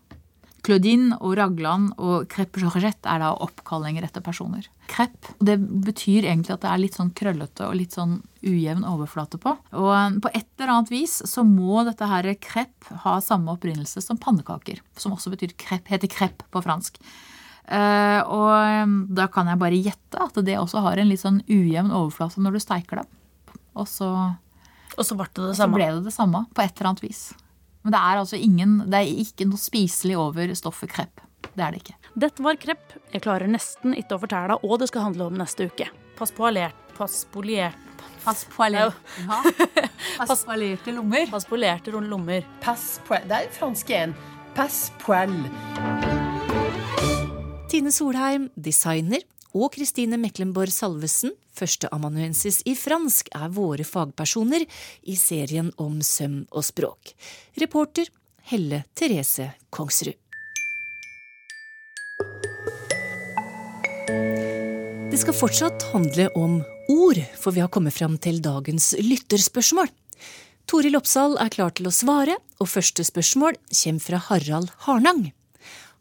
Claudine 0.64 1.18
og 1.20 1.34
Ragland 1.36 1.90
og 2.00 2.24
Crepe 2.32 2.62
Georgette 2.62 3.04
er 3.04 3.20
da 3.20 3.34
oppkallinger 3.44 4.06
etter 4.06 4.22
personer. 4.24 4.64
Crepe 4.88 5.34
det 5.44 5.58
betyr 5.60 6.24
egentlig 6.24 6.54
at 6.54 6.62
det 6.62 6.70
er 6.70 6.80
litt 6.80 6.96
sånn 6.96 7.12
krøllete 7.12 7.66
og 7.66 7.76
litt 7.76 7.92
sånn 7.92 8.22
ujevn 8.40 8.86
overflate 8.88 9.36
på. 9.42 9.52
Og 9.76 9.90
eh, 9.92 10.16
på 10.24 10.32
et 10.32 10.48
eller 10.56 10.76
annet 10.78 10.94
vis 10.94 11.18
så 11.28 11.44
må 11.44 11.84
dette 11.84 12.08
her 12.08 12.30
crepe 12.40 13.02
ha 13.04 13.18
samme 13.20 13.52
opprinnelse 13.52 14.00
som 14.06 14.16
pannekaker. 14.16 14.80
Som 14.96 15.18
også 15.18 15.34
betyr 15.34 15.52
crepe, 15.60 15.90
heter 15.92 16.08
crepe 16.08 16.48
på 16.48 16.64
fransk. 16.64 17.02
Uh, 17.64 18.20
og 18.28 19.14
da 19.16 19.28
kan 19.32 19.48
jeg 19.48 19.60
bare 19.60 19.78
gjette 19.80 20.20
at 20.20 20.40
det 20.44 20.58
også 20.60 20.82
har 20.84 21.00
en 21.00 21.08
litt 21.08 21.22
sånn 21.22 21.40
ujevn 21.48 21.94
overflate 21.94 22.42
når 22.44 22.58
du 22.58 22.64
steiker 22.64 23.00
det. 23.00 23.06
Og 23.74 23.88
så, 23.90 24.10
og 24.94 25.00
så, 25.06 25.16
ble, 25.18 25.30
det 25.32 25.48
det 25.50 25.56
så 25.58 25.68
ble 25.72 25.88
det 25.96 26.04
det 26.06 26.14
samme 26.14 26.44
på 26.54 26.64
et 26.64 26.74
eller 26.76 26.92
annet 26.92 27.04
vis. 27.06 27.22
Men 27.84 27.96
det 27.96 28.00
er 28.00 28.20
altså 28.20 28.40
ingen, 28.40 28.78
det 28.88 29.00
er 29.00 29.22
ikke 29.24 29.48
noe 29.48 29.60
spiselig 29.60 30.16
over 30.20 30.52
stoffet 30.56 30.92
krepp. 30.92 31.24
Det 31.54 31.60
er 31.60 31.74
det 31.74 31.82
ikke. 31.82 31.98
Dette 32.14 32.44
var 32.44 32.56
krepp. 32.60 32.94
Jeg 33.12 33.24
klarer 33.24 33.50
nesten 33.50 33.96
ikke 33.98 34.16
å 34.16 34.22
fortelle 34.22 34.56
hva 34.62 34.78
det 34.80 34.88
skal 34.90 35.10
handle 35.10 35.28
om 35.28 35.36
neste 35.38 35.68
uke. 35.68 35.90
Pass 36.18 36.32
på 36.34 36.48
alert. 36.48 36.80
Pass 36.94 37.24
poliert. 37.34 37.74
Pass 38.24 38.46
på. 38.56 38.64
Ja. 38.72 38.90
Pass 40.26 40.44
på 40.44 40.56
lommer. 40.92 41.30
Pass 41.30 41.44
på 41.44 41.56
lommer. 41.56 42.46
Pass 42.60 43.00
poil. 43.06 43.28
Det 43.28 43.42
er 43.42 43.52
fransk 43.52 43.90
igjen. 43.90 44.14
Pass 44.54 44.92
poil. 45.04 45.42
Tine 47.70 47.90
Solheim, 47.92 48.50
designer, 48.60 49.22
og 49.54 49.72
Kristine 49.74 50.18
Meklenborg 50.20 50.72
Salvesen, 50.74 51.32
førsteamanuensis 51.54 52.60
i 52.68 52.74
fransk, 52.76 53.30
er 53.34 53.52
våre 53.54 53.86
fagpersoner 53.86 54.66
i 55.08 55.16
serien 55.16 55.70
om 55.80 56.00
søm 56.04 56.42
og 56.50 56.66
språk. 56.66 57.14
Reporter 57.60 58.10
Helle 58.50 58.82
Therese 58.98 59.52
Kongsrud. 59.72 60.18
Det 65.10 65.20
skal 65.22 65.36
fortsatt 65.38 65.86
handle 65.94 66.26
om 66.36 66.58
ord, 66.90 67.20
for 67.38 67.54
vi 67.54 67.62
har 67.62 67.70
kommet 67.72 67.94
fram 67.94 68.18
til 68.18 68.42
dagens 68.44 68.92
lytterspørsmål. 68.98 69.88
Toril 70.68 70.98
Oppsal 70.98 71.38
er 71.40 71.54
klar 71.54 71.72
til 71.76 71.88
å 71.88 71.94
svare, 71.94 72.36
og 72.60 72.70
første 72.72 73.06
spørsmål 73.06 73.56
kommer 73.70 74.04
fra 74.04 74.20
Harald 74.28 74.74
Harnang. 74.84 75.30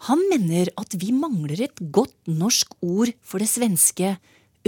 Han 0.09 0.19
mener 0.27 0.71
at 0.79 0.95
vi 0.99 1.13
mangler 1.15 1.61
et 1.63 1.79
godt 1.95 2.15
norsk 2.27 2.73
ord 2.83 3.13
for 3.23 3.39
det 3.39 3.47
svenske 3.51 4.15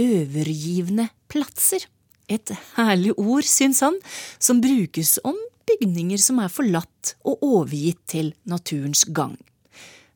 overgivne 0.00 1.10
platser. 1.28 1.84
Et 2.32 2.52
herlig 2.76 3.12
ord, 3.20 3.44
syns 3.46 3.82
han, 3.84 3.98
som 4.40 4.62
brukes 4.64 5.16
om 5.26 5.36
bygninger 5.66 6.20
som 6.22 6.40
er 6.42 6.52
forlatt 6.52 7.14
og 7.26 7.44
overgitt 7.44 8.00
til 8.10 8.32
naturens 8.48 9.04
gang. 9.12 9.36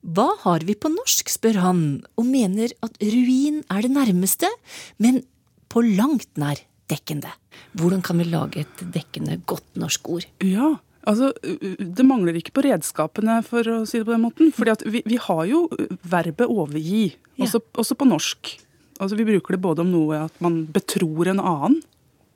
Hva 0.00 0.30
har 0.46 0.64
vi 0.64 0.74
på 0.80 0.88
norsk, 0.88 1.28
spør 1.28 1.60
han, 1.60 1.82
og 2.16 2.24
mener 2.24 2.72
at 2.80 2.96
ruin 3.04 3.60
er 3.68 3.84
det 3.84 3.92
nærmeste, 3.92 4.48
men 4.96 5.20
på 5.68 5.84
langt 5.84 6.30
nær 6.40 6.62
dekkende. 6.90 7.30
Hvordan 7.76 8.00
kan 8.02 8.18
vi 8.18 8.30
lage 8.30 8.64
et 8.64 8.84
dekkende, 8.94 9.36
godt 9.46 9.76
norsk 9.78 10.08
ord? 10.08 10.26
Ja, 10.40 10.78
Altså, 11.10 11.32
Det 11.42 12.06
mangler 12.06 12.38
ikke 12.38 12.54
på 12.54 12.64
redskapene, 12.66 13.40
for 13.46 13.66
å 13.66 13.78
si 13.88 13.98
det 13.98 14.06
på 14.06 14.14
den 14.14 14.24
måten. 14.24 14.52
fordi 14.54 14.90
vi, 14.90 15.02
vi, 15.06 15.18
har 15.18 15.44
jo 15.50 15.66
verbet 16.02 16.46
overgi, 16.46 17.16
også, 17.38 17.60
ja. 17.60 17.78
også, 17.82 17.96
på 17.98 18.08
norsk. 18.08 18.52
Altså, 19.00 19.16
Vi 19.18 19.26
bruker 19.26 19.56
det 19.56 19.64
både 19.64 19.82
om 19.82 19.90
noe 19.90 20.26
at 20.28 20.36
man 20.40 20.62
betror 20.70 21.32
en 21.32 21.40
annen 21.40 21.80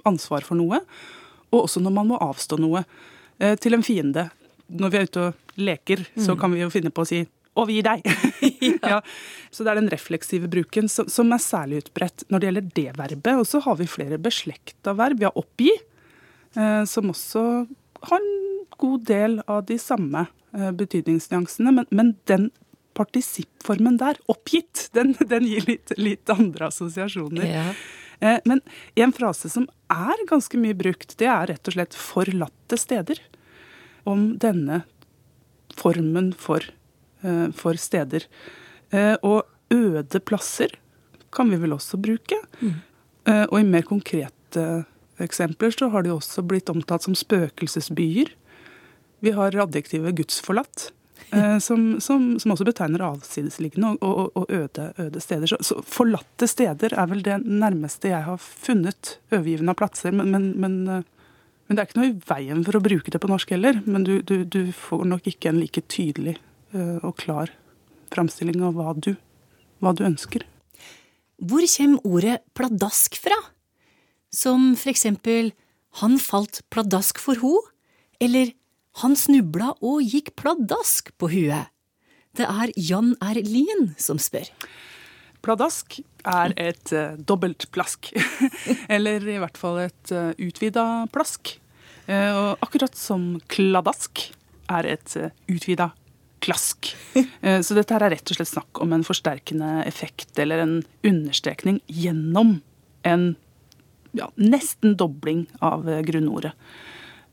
ansvar 0.05 0.45
for 0.45 0.59
noe, 0.59 0.83
og 1.53 1.65
også 1.65 1.81
når 1.81 1.95
man 1.95 2.11
må 2.11 2.19
avstå 2.21 2.59
noe 2.61 2.83
eh, 3.39 3.55
til 3.57 3.77
en 3.77 3.85
fiende. 3.85 4.29
Når 4.69 4.91
vi 4.91 4.99
er 4.99 5.09
ute 5.09 5.23
og 5.23 5.61
leker, 5.61 6.03
mm. 6.17 6.25
så 6.27 6.37
kan 6.37 6.53
vi 6.53 6.65
jo 6.65 6.73
finne 6.73 6.91
på 6.91 7.05
å 7.05 7.09
si 7.09 7.23
'overgi 7.55 7.83
deg'. 7.87 8.07
ja. 8.91 9.01
Så 9.55 9.63
det 9.63 9.71
er 9.71 9.79
den 9.79 9.93
refleksive 9.93 10.51
bruken 10.51 10.89
som, 10.91 11.07
som, 11.07 11.31
er 11.31 11.39
særlig 11.39 11.85
utbredt 11.85 12.27
når 12.29 12.41
det 12.41 12.49
gjelder 12.49 12.71
det 12.75 12.89
verbet. 12.99 13.35
Og 13.39 13.47
så 13.47 13.61
har 13.63 13.79
vi 13.79 13.87
flere 13.87 14.19
beslekta 14.19 14.97
verb. 14.99 15.21
Vi 15.21 15.29
har 15.29 15.39
'oppgi', 15.39 15.77
eh, 16.59 16.85
som 16.91 17.13
også 17.15 17.45
har 18.11 18.19
en 18.19 18.44
god 18.79 19.05
del 19.09 19.41
av 19.47 19.65
de 19.69 19.79
samme 19.79 20.27
eh, 20.55 20.71
betydningsnyansene, 20.73 21.73
men, 21.73 21.89
men 21.91 22.15
den 22.31 22.51
partisippformen 22.95 23.99
der, 23.99 24.19
oppgitt, 24.31 24.89
den, 24.97 25.15
den 25.21 25.49
gir 25.49 25.67
litt, 25.69 25.95
litt, 25.99 26.31
andre 26.33 26.71
assosiasjoner. 26.71 27.47
Ja. 27.49 27.67
Eh, 28.21 28.41
men 28.49 28.63
en 28.95 29.15
frase 29.17 29.51
som 29.53 29.69
er 29.93 30.27
ganske 30.31 30.61
mye 30.61 30.77
brukt, 30.79 31.17
det 31.21 31.31
er 31.31 31.51
rett 31.53 31.71
og 31.71 31.77
slett 31.77 31.99
'forlatte 31.99 32.79
steder'. 32.81 33.23
Om 34.05 34.35
denne 34.37 34.83
formen 35.75 36.35
for, 36.37 36.61
eh, 37.25 37.49
for 37.57 37.81
steder. 37.81 38.27
Og 38.95 39.43
øde 39.75 40.21
plasser 40.23 40.71
kan 41.33 41.49
vi 41.51 41.57
vel 41.59 41.73
også 41.75 41.97
bruke. 41.99 42.37
Mm. 42.61 42.75
Og 43.51 43.57
i 43.59 43.65
mer 43.67 43.83
konkrete 43.83 44.85
eksempler 45.19 45.75
så 45.75 45.89
har 45.91 46.05
de 46.05 46.13
også 46.15 46.45
blitt 46.47 46.71
omtalt 46.71 47.03
som 47.03 47.17
spøkelsesbyer. 47.19 48.31
Vi 49.25 49.33
har 49.33 49.57
adjektivet 49.65 50.15
gudsforlatt. 50.19 50.91
Eh, 51.31 51.59
som, 51.67 52.01
som, 52.01 52.39
som, 52.41 52.53
også 52.53 52.67
betegner 52.69 53.05
avsidesliggende 53.07 53.95
og, 53.95 54.05
og, 54.05 54.31
og 54.37 54.53
øde, 54.53 54.91
øde, 54.99 55.21
steder. 55.21 55.51
Så, 55.51 55.61
så, 55.65 55.81
forlatte 55.89 56.49
steder 56.51 56.93
er 56.93 57.11
vel 57.11 57.25
det 57.25 57.41
nærmeste 57.45 58.13
jeg 58.13 58.27
har 58.27 58.41
funnet 58.41 59.17
overgivende 59.33 59.75
av 59.75 59.81
plasser. 59.81 60.15
Men, 60.15 60.33
men, 60.35 60.51
men, 60.61 60.81
eh, 60.89 61.05
men, 61.67 61.77
det 61.77 61.83
er 61.83 61.89
ikke 61.89 62.01
noe 62.03 62.13
i 62.13 62.17
veien 62.29 62.65
for 62.67 62.79
å 62.79 62.85
bruke 62.85 63.15
det 63.15 63.23
på 63.23 63.31
norsk 63.33 63.55
heller. 63.57 63.81
Men 63.89 64.07
du, 64.07 64.19
du, 64.23 64.43
du 64.45 64.63
får 64.77 65.07
nok 65.15 65.31
ikke 65.33 65.53
en 65.53 65.63
like 65.63 65.85
tydelig 65.89 66.37
uh, 66.77 67.01
og 67.01 67.17
klar 67.23 67.53
framstilling 68.15 68.61
av 68.63 68.77
hva 68.79 68.93
du, 68.95 69.15
hva 69.83 69.95
du 69.97 70.05
ønsker. 70.07 70.45
Hvor 71.43 71.65
kommer 71.67 72.05
ordet 72.07 72.37
pladask 72.55 73.17
fra? 73.19 73.39
Som 74.35 74.75
for 74.79 74.93
eksempel 74.93 75.51
han 76.03 76.19
falt 76.23 76.61
pladask 76.75 77.19
for 77.23 77.39
ho, 77.43 77.57
eller 78.23 78.53
han 79.03 79.17
snubla 79.19 79.73
og 79.83 80.03
gikk 80.07 80.35
pladask 80.39 81.11
på 81.19 81.31
huet. 81.33 81.71
Det 82.35 82.47
er 82.47 82.73
Jan 82.79 83.15
R. 83.23 83.41
Lien 83.47 83.93
som 83.99 84.21
spør. 84.23 84.47
Pladask 85.45 85.99
er 86.25 86.55
et 86.59 86.93
uh, 86.95 87.19
dobbelt 87.19 87.67
plask. 87.75 88.11
Eller 88.95 89.27
i 89.29 89.37
hvert 89.43 89.59
fall 89.61 89.83
et 89.85 90.15
uh, 90.15 90.33
utvida 90.41 91.05
plask. 91.15 91.57
Uh, 92.09 92.31
og 92.33 92.65
akkurat 92.65 92.97
som 92.99 93.35
kladask 93.53 94.27
er 94.73 94.89
et 94.95 95.15
uh, 95.21 95.31
utvida 95.51 95.91
klask. 96.45 96.95
Uh, 97.15 97.61
så 97.67 97.77
dette 97.77 97.95
her 97.95 98.07
er 98.07 98.17
rett 98.17 98.31
og 98.33 98.39
slett 98.39 98.55
snakk 98.55 98.83
om 98.83 98.95
en 98.97 99.07
forsterkende 99.07 99.77
effekt 99.91 100.39
eller 100.41 100.65
en 100.65 100.77
understrekning 101.07 101.83
gjennom 101.87 102.59
en 103.05 103.33
ja, 104.15 104.31
nesten 104.39 104.95
dobling 104.99 105.47
av 105.65 105.87
grunnordet. 106.07 106.55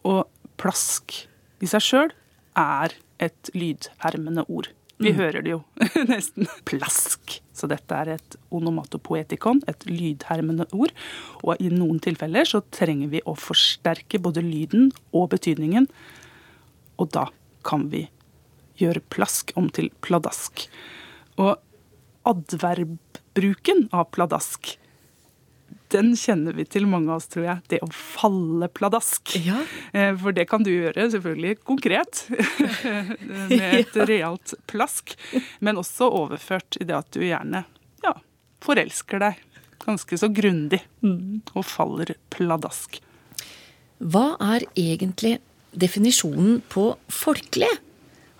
Og 0.09 0.25
plask 0.61 1.23
i 1.61 1.69
seg 1.69 1.83
sjøl 1.85 2.13
er 2.57 2.95
et 3.21 3.51
lydhermende 3.53 4.45
ord. 4.49 4.71
Vi 5.01 5.13
hører 5.17 5.41
det 5.41 5.53
jo 5.55 5.61
nesten. 6.11 6.49
Plask. 6.69 7.39
Så 7.57 7.69
dette 7.69 7.97
er 7.97 8.15
et 8.15 8.37
onomatopoetikon, 8.53 9.63
et 9.69 9.85
lydhermende 9.89 10.67
ord. 10.77 10.93
Og 11.41 11.61
i 11.61 11.71
noen 11.73 12.01
tilfeller 12.03 12.47
så 12.47 12.61
trenger 12.73 13.11
vi 13.13 13.23
å 13.25 13.35
forsterke 13.37 14.21
både 14.21 14.43
lyden 14.45 14.91
og 15.13 15.31
betydningen. 15.33 15.87
Og 17.01 17.11
da 17.15 17.27
kan 17.65 17.87
vi 17.93 18.07
gjøre 18.81 19.03
plask 19.13 19.53
om 19.57 19.69
til 19.73 19.89
pladask. 20.05 20.67
Og 21.41 21.57
adverbbruken 22.29 23.87
av 23.93 24.09
pladask 24.13 24.75
den 25.91 26.13
kjenner 26.19 26.55
vi 26.57 26.65
til 26.69 26.87
mange 26.89 27.11
av 27.11 27.19
oss, 27.21 27.27
tror 27.31 27.45
jeg. 27.47 27.63
Det 27.73 27.79
å 27.83 27.89
falle 27.93 28.69
pladask. 28.71 29.35
Ja. 29.43 29.59
Eh, 29.93 30.11
For 30.19 30.35
det 30.35 30.47
kan 30.51 30.63
du 30.65 30.71
gjøre, 30.71 31.09
selvfølgelig 31.13 31.59
konkret, 31.67 32.23
med 33.51 33.67
et 33.81 34.01
realt 34.09 34.55
plask. 34.71 35.15
Men 35.59 35.79
også 35.81 36.09
overført 36.23 36.79
i 36.81 36.87
det 36.87 36.97
at 36.97 37.11
du 37.15 37.21
gjerne 37.25 37.63
ja, 38.05 38.15
forelsker 38.65 39.21
deg 39.23 39.39
ganske 39.81 40.17
så 40.21 40.29
grundig 40.29 40.77
og 41.01 41.63
faller 41.65 42.13
pladask. 42.33 42.99
Hva 43.97 44.35
er 44.53 44.65
egentlig 44.77 45.39
definisjonen 45.73 46.59
på 46.69 46.91
folkelig? 47.09 47.69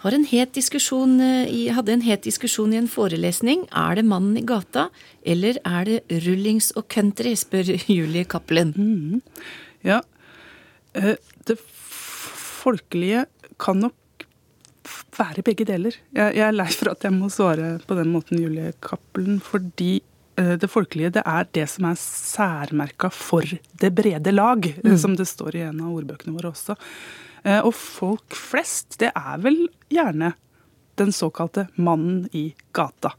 Har 0.02 0.16
en 0.18 0.26
eh, 0.26 1.74
hadde 1.76 1.94
en 1.94 2.02
het 2.02 2.24
diskusjon 2.24 2.74
i 2.74 2.78
en 2.78 2.90
forelesning. 2.90 3.68
Er 3.70 3.96
det 3.96 4.06
mannen 4.06 4.38
i 4.38 4.42
gata, 4.42 4.90
eller 5.22 5.60
er 5.64 5.86
det 5.86 6.22
rullings 6.26 6.72
og 6.76 6.88
country, 6.90 7.36
spør 7.36 7.70
Julie 7.98 8.26
Cappelen. 8.26 9.22
Ja, 9.86 10.02
eh, 10.94 11.16
det 11.46 11.60
folkelige 11.62 13.28
kan 13.62 13.78
nok 13.78 14.26
være 15.18 15.46
begge 15.46 15.66
deler. 15.70 15.94
Jeg, 16.16 16.34
jeg 16.34 16.48
er 16.48 16.56
lei 16.56 16.70
for 16.74 16.96
at 16.96 17.06
jeg 17.06 17.14
må 17.14 17.30
svare 17.30 17.76
på 17.86 17.98
den 18.00 18.10
måten, 18.10 18.42
Julie 18.42 18.74
Cappelen, 18.82 19.38
fordi 19.38 20.00
eh, 20.42 20.56
det 20.58 20.70
folkelige 20.72 21.14
det 21.20 21.28
er 21.30 21.50
det 21.54 21.68
som 21.70 21.92
er 21.92 22.00
særmerka 22.02 23.14
for 23.14 23.46
det 23.46 23.94
brede 23.94 24.34
lag, 24.34 24.66
mm. 24.82 24.96
som 24.98 25.14
det 25.20 25.30
står 25.30 25.60
i 25.60 25.68
en 25.70 25.84
av 25.84 25.94
ordbøkene 25.94 26.34
våre 26.34 26.56
også. 26.56 26.80
Eh, 27.44 27.60
Og 27.66 27.74
folk 27.76 28.36
flest, 28.38 29.00
det 29.02 29.12
er 29.16 29.42
vel 29.42 29.66
gjerne 29.92 30.34
den 31.00 31.12
såkalte 31.16 31.68
mannen 31.76 32.28
i 32.38 32.52
gata. 32.76 33.16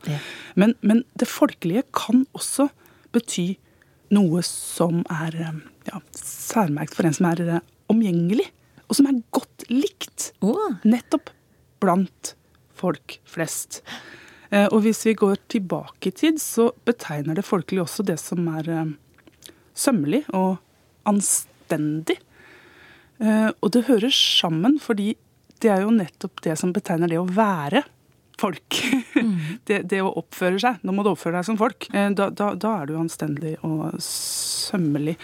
Men, 0.55 0.77
men 0.81 1.03
det 1.19 1.27
folkelige 1.27 1.85
kan 1.95 2.27
også 2.37 2.69
bety 3.13 3.57
noe 4.13 4.43
som 4.47 5.03
er 5.11 5.35
eh, 5.41 5.61
ja, 5.89 6.03
særmerkt 6.15 6.95
for 6.95 7.09
en 7.09 7.17
som 7.17 7.31
er 7.33 7.43
eh, 7.43 7.65
omgjengelig, 7.93 8.47
og 8.87 8.99
som 8.99 9.09
er 9.09 9.23
godt 9.35 9.67
likt. 9.73 10.31
Nettopp 10.85 11.33
blant 11.83 12.35
folk 12.79 13.19
flest. 13.29 13.81
Og 14.53 14.83
hvis 14.85 14.99
vi 15.07 15.15
går 15.17 15.39
tilbake 15.49 16.11
i 16.11 16.13
tid, 16.13 16.37
så 16.43 16.67
betegner 16.85 17.39
det 17.39 17.45
folkelige 17.47 17.87
også 17.87 18.05
det 18.05 18.19
som 18.21 18.45
er 18.53 18.67
sømmelig 19.73 20.27
og 20.37 20.59
anstendig. 21.09 22.19
Eh, 23.21 23.51
Og 23.61 23.71
det 23.75 23.85
hører 23.89 24.11
sammen, 24.15 24.79
fordi 24.81 25.17
det 25.63 25.71
er 25.71 25.83
jo 25.85 25.91
nettopp 25.95 26.41
det 26.43 26.57
som 26.59 26.73
betegner 26.75 27.09
det 27.09 27.19
å 27.21 27.27
være 27.29 27.85
folk. 28.41 28.79
Det, 29.69 29.83
det 29.87 30.01
å 30.03 30.09
oppføre 30.19 30.59
seg. 30.59 30.81
Nå 30.83 30.91
må 30.97 31.05
du 31.07 31.13
oppføre 31.13 31.37
deg 31.39 31.47
som 31.47 31.59
folk. 31.61 31.87
Eh, 31.95 32.11
Da, 32.19 32.31
da, 32.31 32.55
da 32.59 32.73
er 32.81 32.87
du 32.91 32.97
anstendig 32.99 33.57
og 33.63 33.95
sømmelig. 34.03 35.15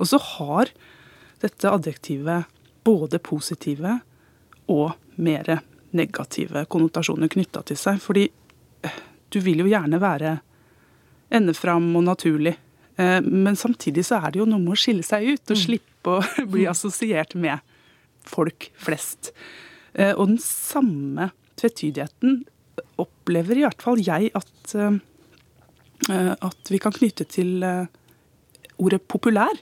Og 0.00 0.08
så 0.10 0.18
har 0.18 0.72
dette 1.44 1.70
adjektivet 1.70 2.48
både 2.86 3.20
positive 3.22 4.00
og 4.72 4.96
mer 5.22 5.60
negative 5.96 6.64
konnotasjoner 6.72 7.30
knytta 7.30 7.62
til 7.68 7.78
seg. 7.78 8.00
Fordi 8.02 8.26
eh, 8.82 8.98
du 9.30 9.38
vil 9.44 9.62
jo 9.62 9.70
gjerne 9.70 10.00
være 10.02 10.34
endefram 11.36 11.86
og 11.98 12.04
naturlig. 12.08 12.56
Eh, 12.98 13.20
Men 13.22 13.56
samtidig 13.56 14.04
så 14.08 14.20
er 14.22 14.32
det 14.32 14.40
jo 14.40 14.46
noe 14.48 14.62
med 14.62 14.72
å 14.76 14.80
skille 14.80 15.04
seg 15.06 15.26
ut 15.34 15.52
og 15.52 15.58
slippe 15.60 16.14
å 16.18 16.46
bli 16.52 16.66
assosiert 16.70 17.34
med 17.36 17.60
folk 18.26 18.70
flest. 18.80 19.32
Eh, 19.94 20.14
Og 20.16 20.26
den 20.32 20.38
samme 20.42 21.30
tvetydigheten 21.60 22.44
opplever 23.00 23.56
i 23.60 23.64
hvert 23.64 23.82
fall 23.84 24.00
jeg 24.04 24.30
at, 24.36 24.74
eh, 24.74 26.32
at 26.40 26.72
vi 26.72 26.78
kan 26.82 26.92
knytte 26.92 27.24
til 27.28 27.64
ordet 28.78 29.00
populær. 29.08 29.56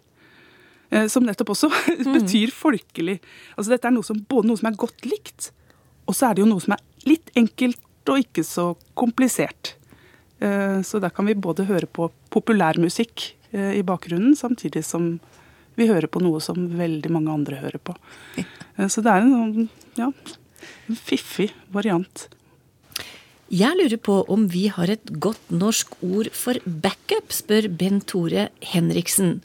Som 1.10 1.24
nettopp 1.26 1.48
også 1.54 1.68
betyr 2.14 2.52
folkelig. 2.54 3.16
Altså 3.56 3.72
Dette 3.72 3.88
er 3.88 3.94
noe 3.96 4.06
som, 4.06 4.18
både 4.30 4.46
noe 4.46 4.58
som 4.60 4.68
er 4.68 4.76
godt 4.78 5.06
likt, 5.08 5.48
og 6.06 6.14
så 6.14 6.28
er 6.28 6.36
det 6.36 6.44
jo 6.44 6.50
noe 6.52 6.62
som 6.62 6.74
er 6.76 6.82
litt 7.08 7.32
enkelt 7.34 7.80
og 8.12 8.20
ikke 8.20 8.44
så 8.46 8.66
komplisert. 8.94 9.72
Eh, 10.44 10.82
Så 10.82 11.00
der 11.00 11.10
kan 11.14 11.26
vi 11.26 11.34
både 11.34 11.66
høre 11.68 11.86
på 11.86 12.10
populærmusikk 12.34 13.32
eh, 13.52 13.78
i 13.78 13.82
bakgrunnen, 13.86 14.36
samtidig 14.36 14.84
som 14.84 15.18
vi 15.78 15.88
hører 15.90 16.10
på 16.10 16.22
noe 16.22 16.40
som 16.44 16.68
veldig 16.78 17.10
mange 17.10 17.32
andre 17.32 17.60
hører 17.62 17.80
på. 17.80 17.96
Eh, 18.38 18.88
Så 18.88 19.02
det 19.02 19.12
er 19.12 19.24
en 19.24 19.34
sånn, 19.34 19.68
ja, 19.98 20.10
en 20.88 20.96
fiffig 20.96 21.52
variant. 21.72 22.28
Jeg 23.52 23.76
lurer 23.76 24.00
på 24.00 24.22
om 24.32 24.48
vi 24.48 24.66
har 24.72 24.90
et 24.90 25.12
godt 25.20 25.52
norsk 25.52 25.92
ord 26.02 26.30
for 26.32 26.58
backup, 26.64 27.30
spør 27.30 27.68
Ben 27.68 28.00
Tore 28.00 28.48
Henriksen. 28.72 29.42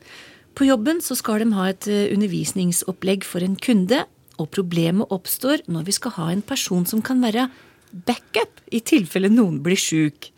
På 0.55 0.65
jobben 0.65 1.03
så 1.03 1.15
skal 1.19 1.43
de 1.43 1.53
ha 1.53 1.67
et 1.69 1.85
undervisningsopplegg 1.85 3.27
for 3.27 3.43
en 3.43 3.55
kunde, 3.59 4.05
og 4.39 4.49
problemet 4.55 5.11
oppstår 5.11 5.61
når 5.67 5.85
vi 5.85 5.95
skal 5.99 6.15
ha 6.15 6.29
en 6.31 6.41
person 6.41 6.87
som 6.87 7.03
kan 7.03 7.21
være 7.21 7.49
backup 7.91 8.63
i 8.71 8.79
tilfelle 8.79 9.29
noen 9.29 9.59
blir 9.63 9.79
sjuk. 9.79 10.31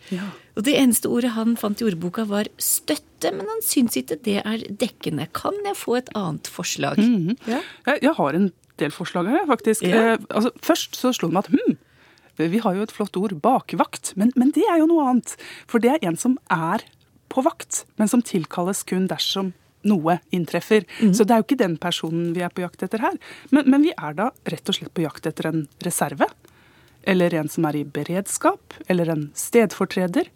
Og 0.55 0.65
Det 0.67 0.75
eneste 0.77 1.09
ordet 1.11 1.33
han 1.35 1.55
fant 1.59 1.81
i 1.81 1.85
ordboka 1.87 2.25
var 2.27 2.49
støtte, 2.59 3.31
men 3.31 3.47
han 3.47 3.61
syns 3.63 3.95
ikke 3.99 4.17
det 4.25 4.39
er 4.41 4.65
dekkende. 4.67 5.29
Kan 5.37 5.55
jeg 5.65 5.77
få 5.79 5.99
et 6.01 6.11
annet 6.17 6.49
forslag? 6.51 6.99
Ja. 7.47 7.61
Jeg, 7.87 8.01
jeg 8.03 8.15
har 8.17 8.37
en 8.37 8.49
del 8.81 8.91
forslag 8.95 9.29
her, 9.31 9.45
faktisk. 9.49 9.85
Ja. 9.87 10.15
Eh, 10.15 10.25
altså, 10.29 10.51
først 10.65 10.99
så 10.99 11.13
slo 11.15 11.29
det 11.29 11.37
meg 11.37 11.47
at 11.47 11.53
hm, 11.55 11.77
vi 12.51 12.61
har 12.63 12.75
jo 12.75 12.83
et 12.85 12.93
flott 12.95 13.17
ord, 13.19 13.37
bakvakt. 13.43 14.13
Men, 14.19 14.33
men 14.35 14.51
det 14.55 14.65
er 14.67 14.81
jo 14.81 14.89
noe 14.91 15.07
annet. 15.11 15.35
For 15.71 15.83
det 15.83 15.95
er 15.95 16.05
en 16.09 16.19
som 16.19 16.37
er 16.51 16.83
på 17.31 17.43
vakt, 17.45 17.85
men 18.01 18.11
som 18.11 18.23
tilkalles 18.25 18.83
kun 18.87 19.07
dersom 19.11 19.53
noe 19.87 20.19
inntreffer. 20.35 20.85
Så 21.15 21.25
det 21.25 21.33
er 21.33 21.41
jo 21.41 21.47
ikke 21.47 21.61
den 21.61 21.77
personen 21.81 22.33
vi 22.35 22.43
er 22.45 22.53
på 22.53 22.63
jakt 22.63 22.83
etter 22.85 23.01
her. 23.01 23.17
Men, 23.49 23.69
men 23.71 23.85
vi 23.85 23.93
er 23.95 24.17
da 24.17 24.29
rett 24.51 24.69
og 24.69 24.77
slett 24.77 24.93
på 24.93 25.05
jakt 25.05 25.25
etter 25.29 25.49
en 25.49 25.63
reserve. 25.85 26.27
Eller 27.03 27.33
en 27.33 27.49
som 27.49 27.65
er 27.65 27.79
i 27.79 27.85
beredskap. 27.85 28.75
Eller 28.87 29.09
en 29.09 29.29
stedfortreder. 29.37 30.29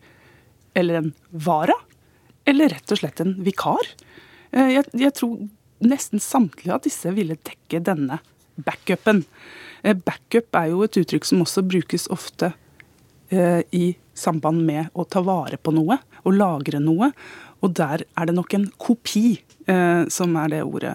Eller 0.74 1.02
en 1.02 1.14
vara. 1.30 1.76
Eller 2.46 2.70
rett 2.70 2.92
og 2.94 3.02
slett 3.02 3.22
en 3.24 3.36
vikar. 3.46 3.88
Eh, 4.52 4.72
Jeg, 4.78 4.90
jeg 4.94 5.14
tror 5.18 5.38
nesten 5.86 6.22
samtlige 6.24 6.74
av 6.74 6.84
disse 6.86 7.12
ville 7.14 7.38
dekke 7.46 7.82
denne 7.84 8.20
backupen. 8.56 9.24
Eh, 9.84 9.96
Backup 9.98 10.56
er 10.56 10.72
jo 10.72 10.84
et 10.86 10.98
uttrykk 11.02 11.26
som 11.28 11.42
også 11.44 11.66
brukes 11.68 12.08
ofte 12.14 12.54
eh, 13.30 13.62
i 13.76 13.96
samband 14.16 14.64
med 14.66 14.94
å 14.94 15.04
ta 15.10 15.22
vare 15.26 15.58
på 15.58 15.74
noe 15.76 15.98
og 16.24 16.38
lagre 16.38 16.80
noe. 16.80 17.12
Og 17.66 17.74
der 17.76 18.06
er 18.16 18.30
det 18.30 18.36
nok 18.38 18.54
en 18.56 18.70
kopi 18.78 19.42
som 20.14 20.36
er 20.38 20.52
det 20.52 20.60
ordet 20.62 20.92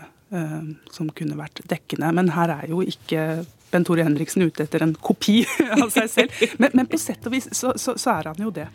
som 0.94 1.08
kunne 1.18 1.34
vært 1.34 1.58
dekkende. 1.66 2.12
Men 2.14 2.28
her 2.36 2.52
er 2.54 2.68
jo 2.70 2.78
ikke 2.86 3.40
Bent 3.70 3.86
Tore 3.86 4.02
Henriksen 4.06 4.42
ute 4.42 4.64
etter 4.66 4.82
en 4.82 4.94
kopi 4.98 5.42
av 5.82 5.90
seg 5.94 6.08
selv. 6.10 6.40
Men, 6.58 6.70
men 6.74 6.88
på 6.90 6.98
sett 6.98 7.26
og 7.28 7.34
vis 7.36 7.46
så, 7.54 7.74
så, 7.78 7.94
så 8.00 8.16
er 8.18 8.30
han 8.32 8.40
jo 8.42 8.50
det. 8.54 8.66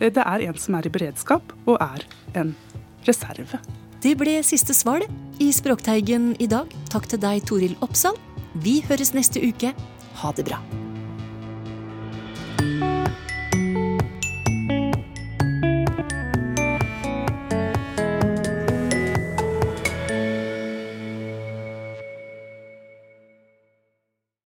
Eh, 0.00 0.10
Det 0.14 0.22
er 0.24 0.46
en 0.48 0.58
som 0.60 0.76
er 0.78 0.86
i 0.86 0.94
beredskap, 0.94 1.54
og 1.66 1.80
er 1.82 2.06
en 2.38 2.54
reserve. 3.08 3.58
Det 4.04 4.14
ble 4.20 4.38
siste 4.44 4.74
svar 4.76 5.02
i 5.40 5.50
Språkteigen 5.56 6.34
i 6.38 6.46
dag. 6.50 6.70
Takk 6.92 7.08
til 7.08 7.22
deg, 7.24 7.42
Toril 7.48 7.74
Oppsal. 7.84 8.16
Vi 8.54 8.78
høres 8.86 9.14
neste 9.16 9.40
uke. 9.42 9.72
Ha 10.20 10.32
det 10.36 10.44
bra. 10.46 10.60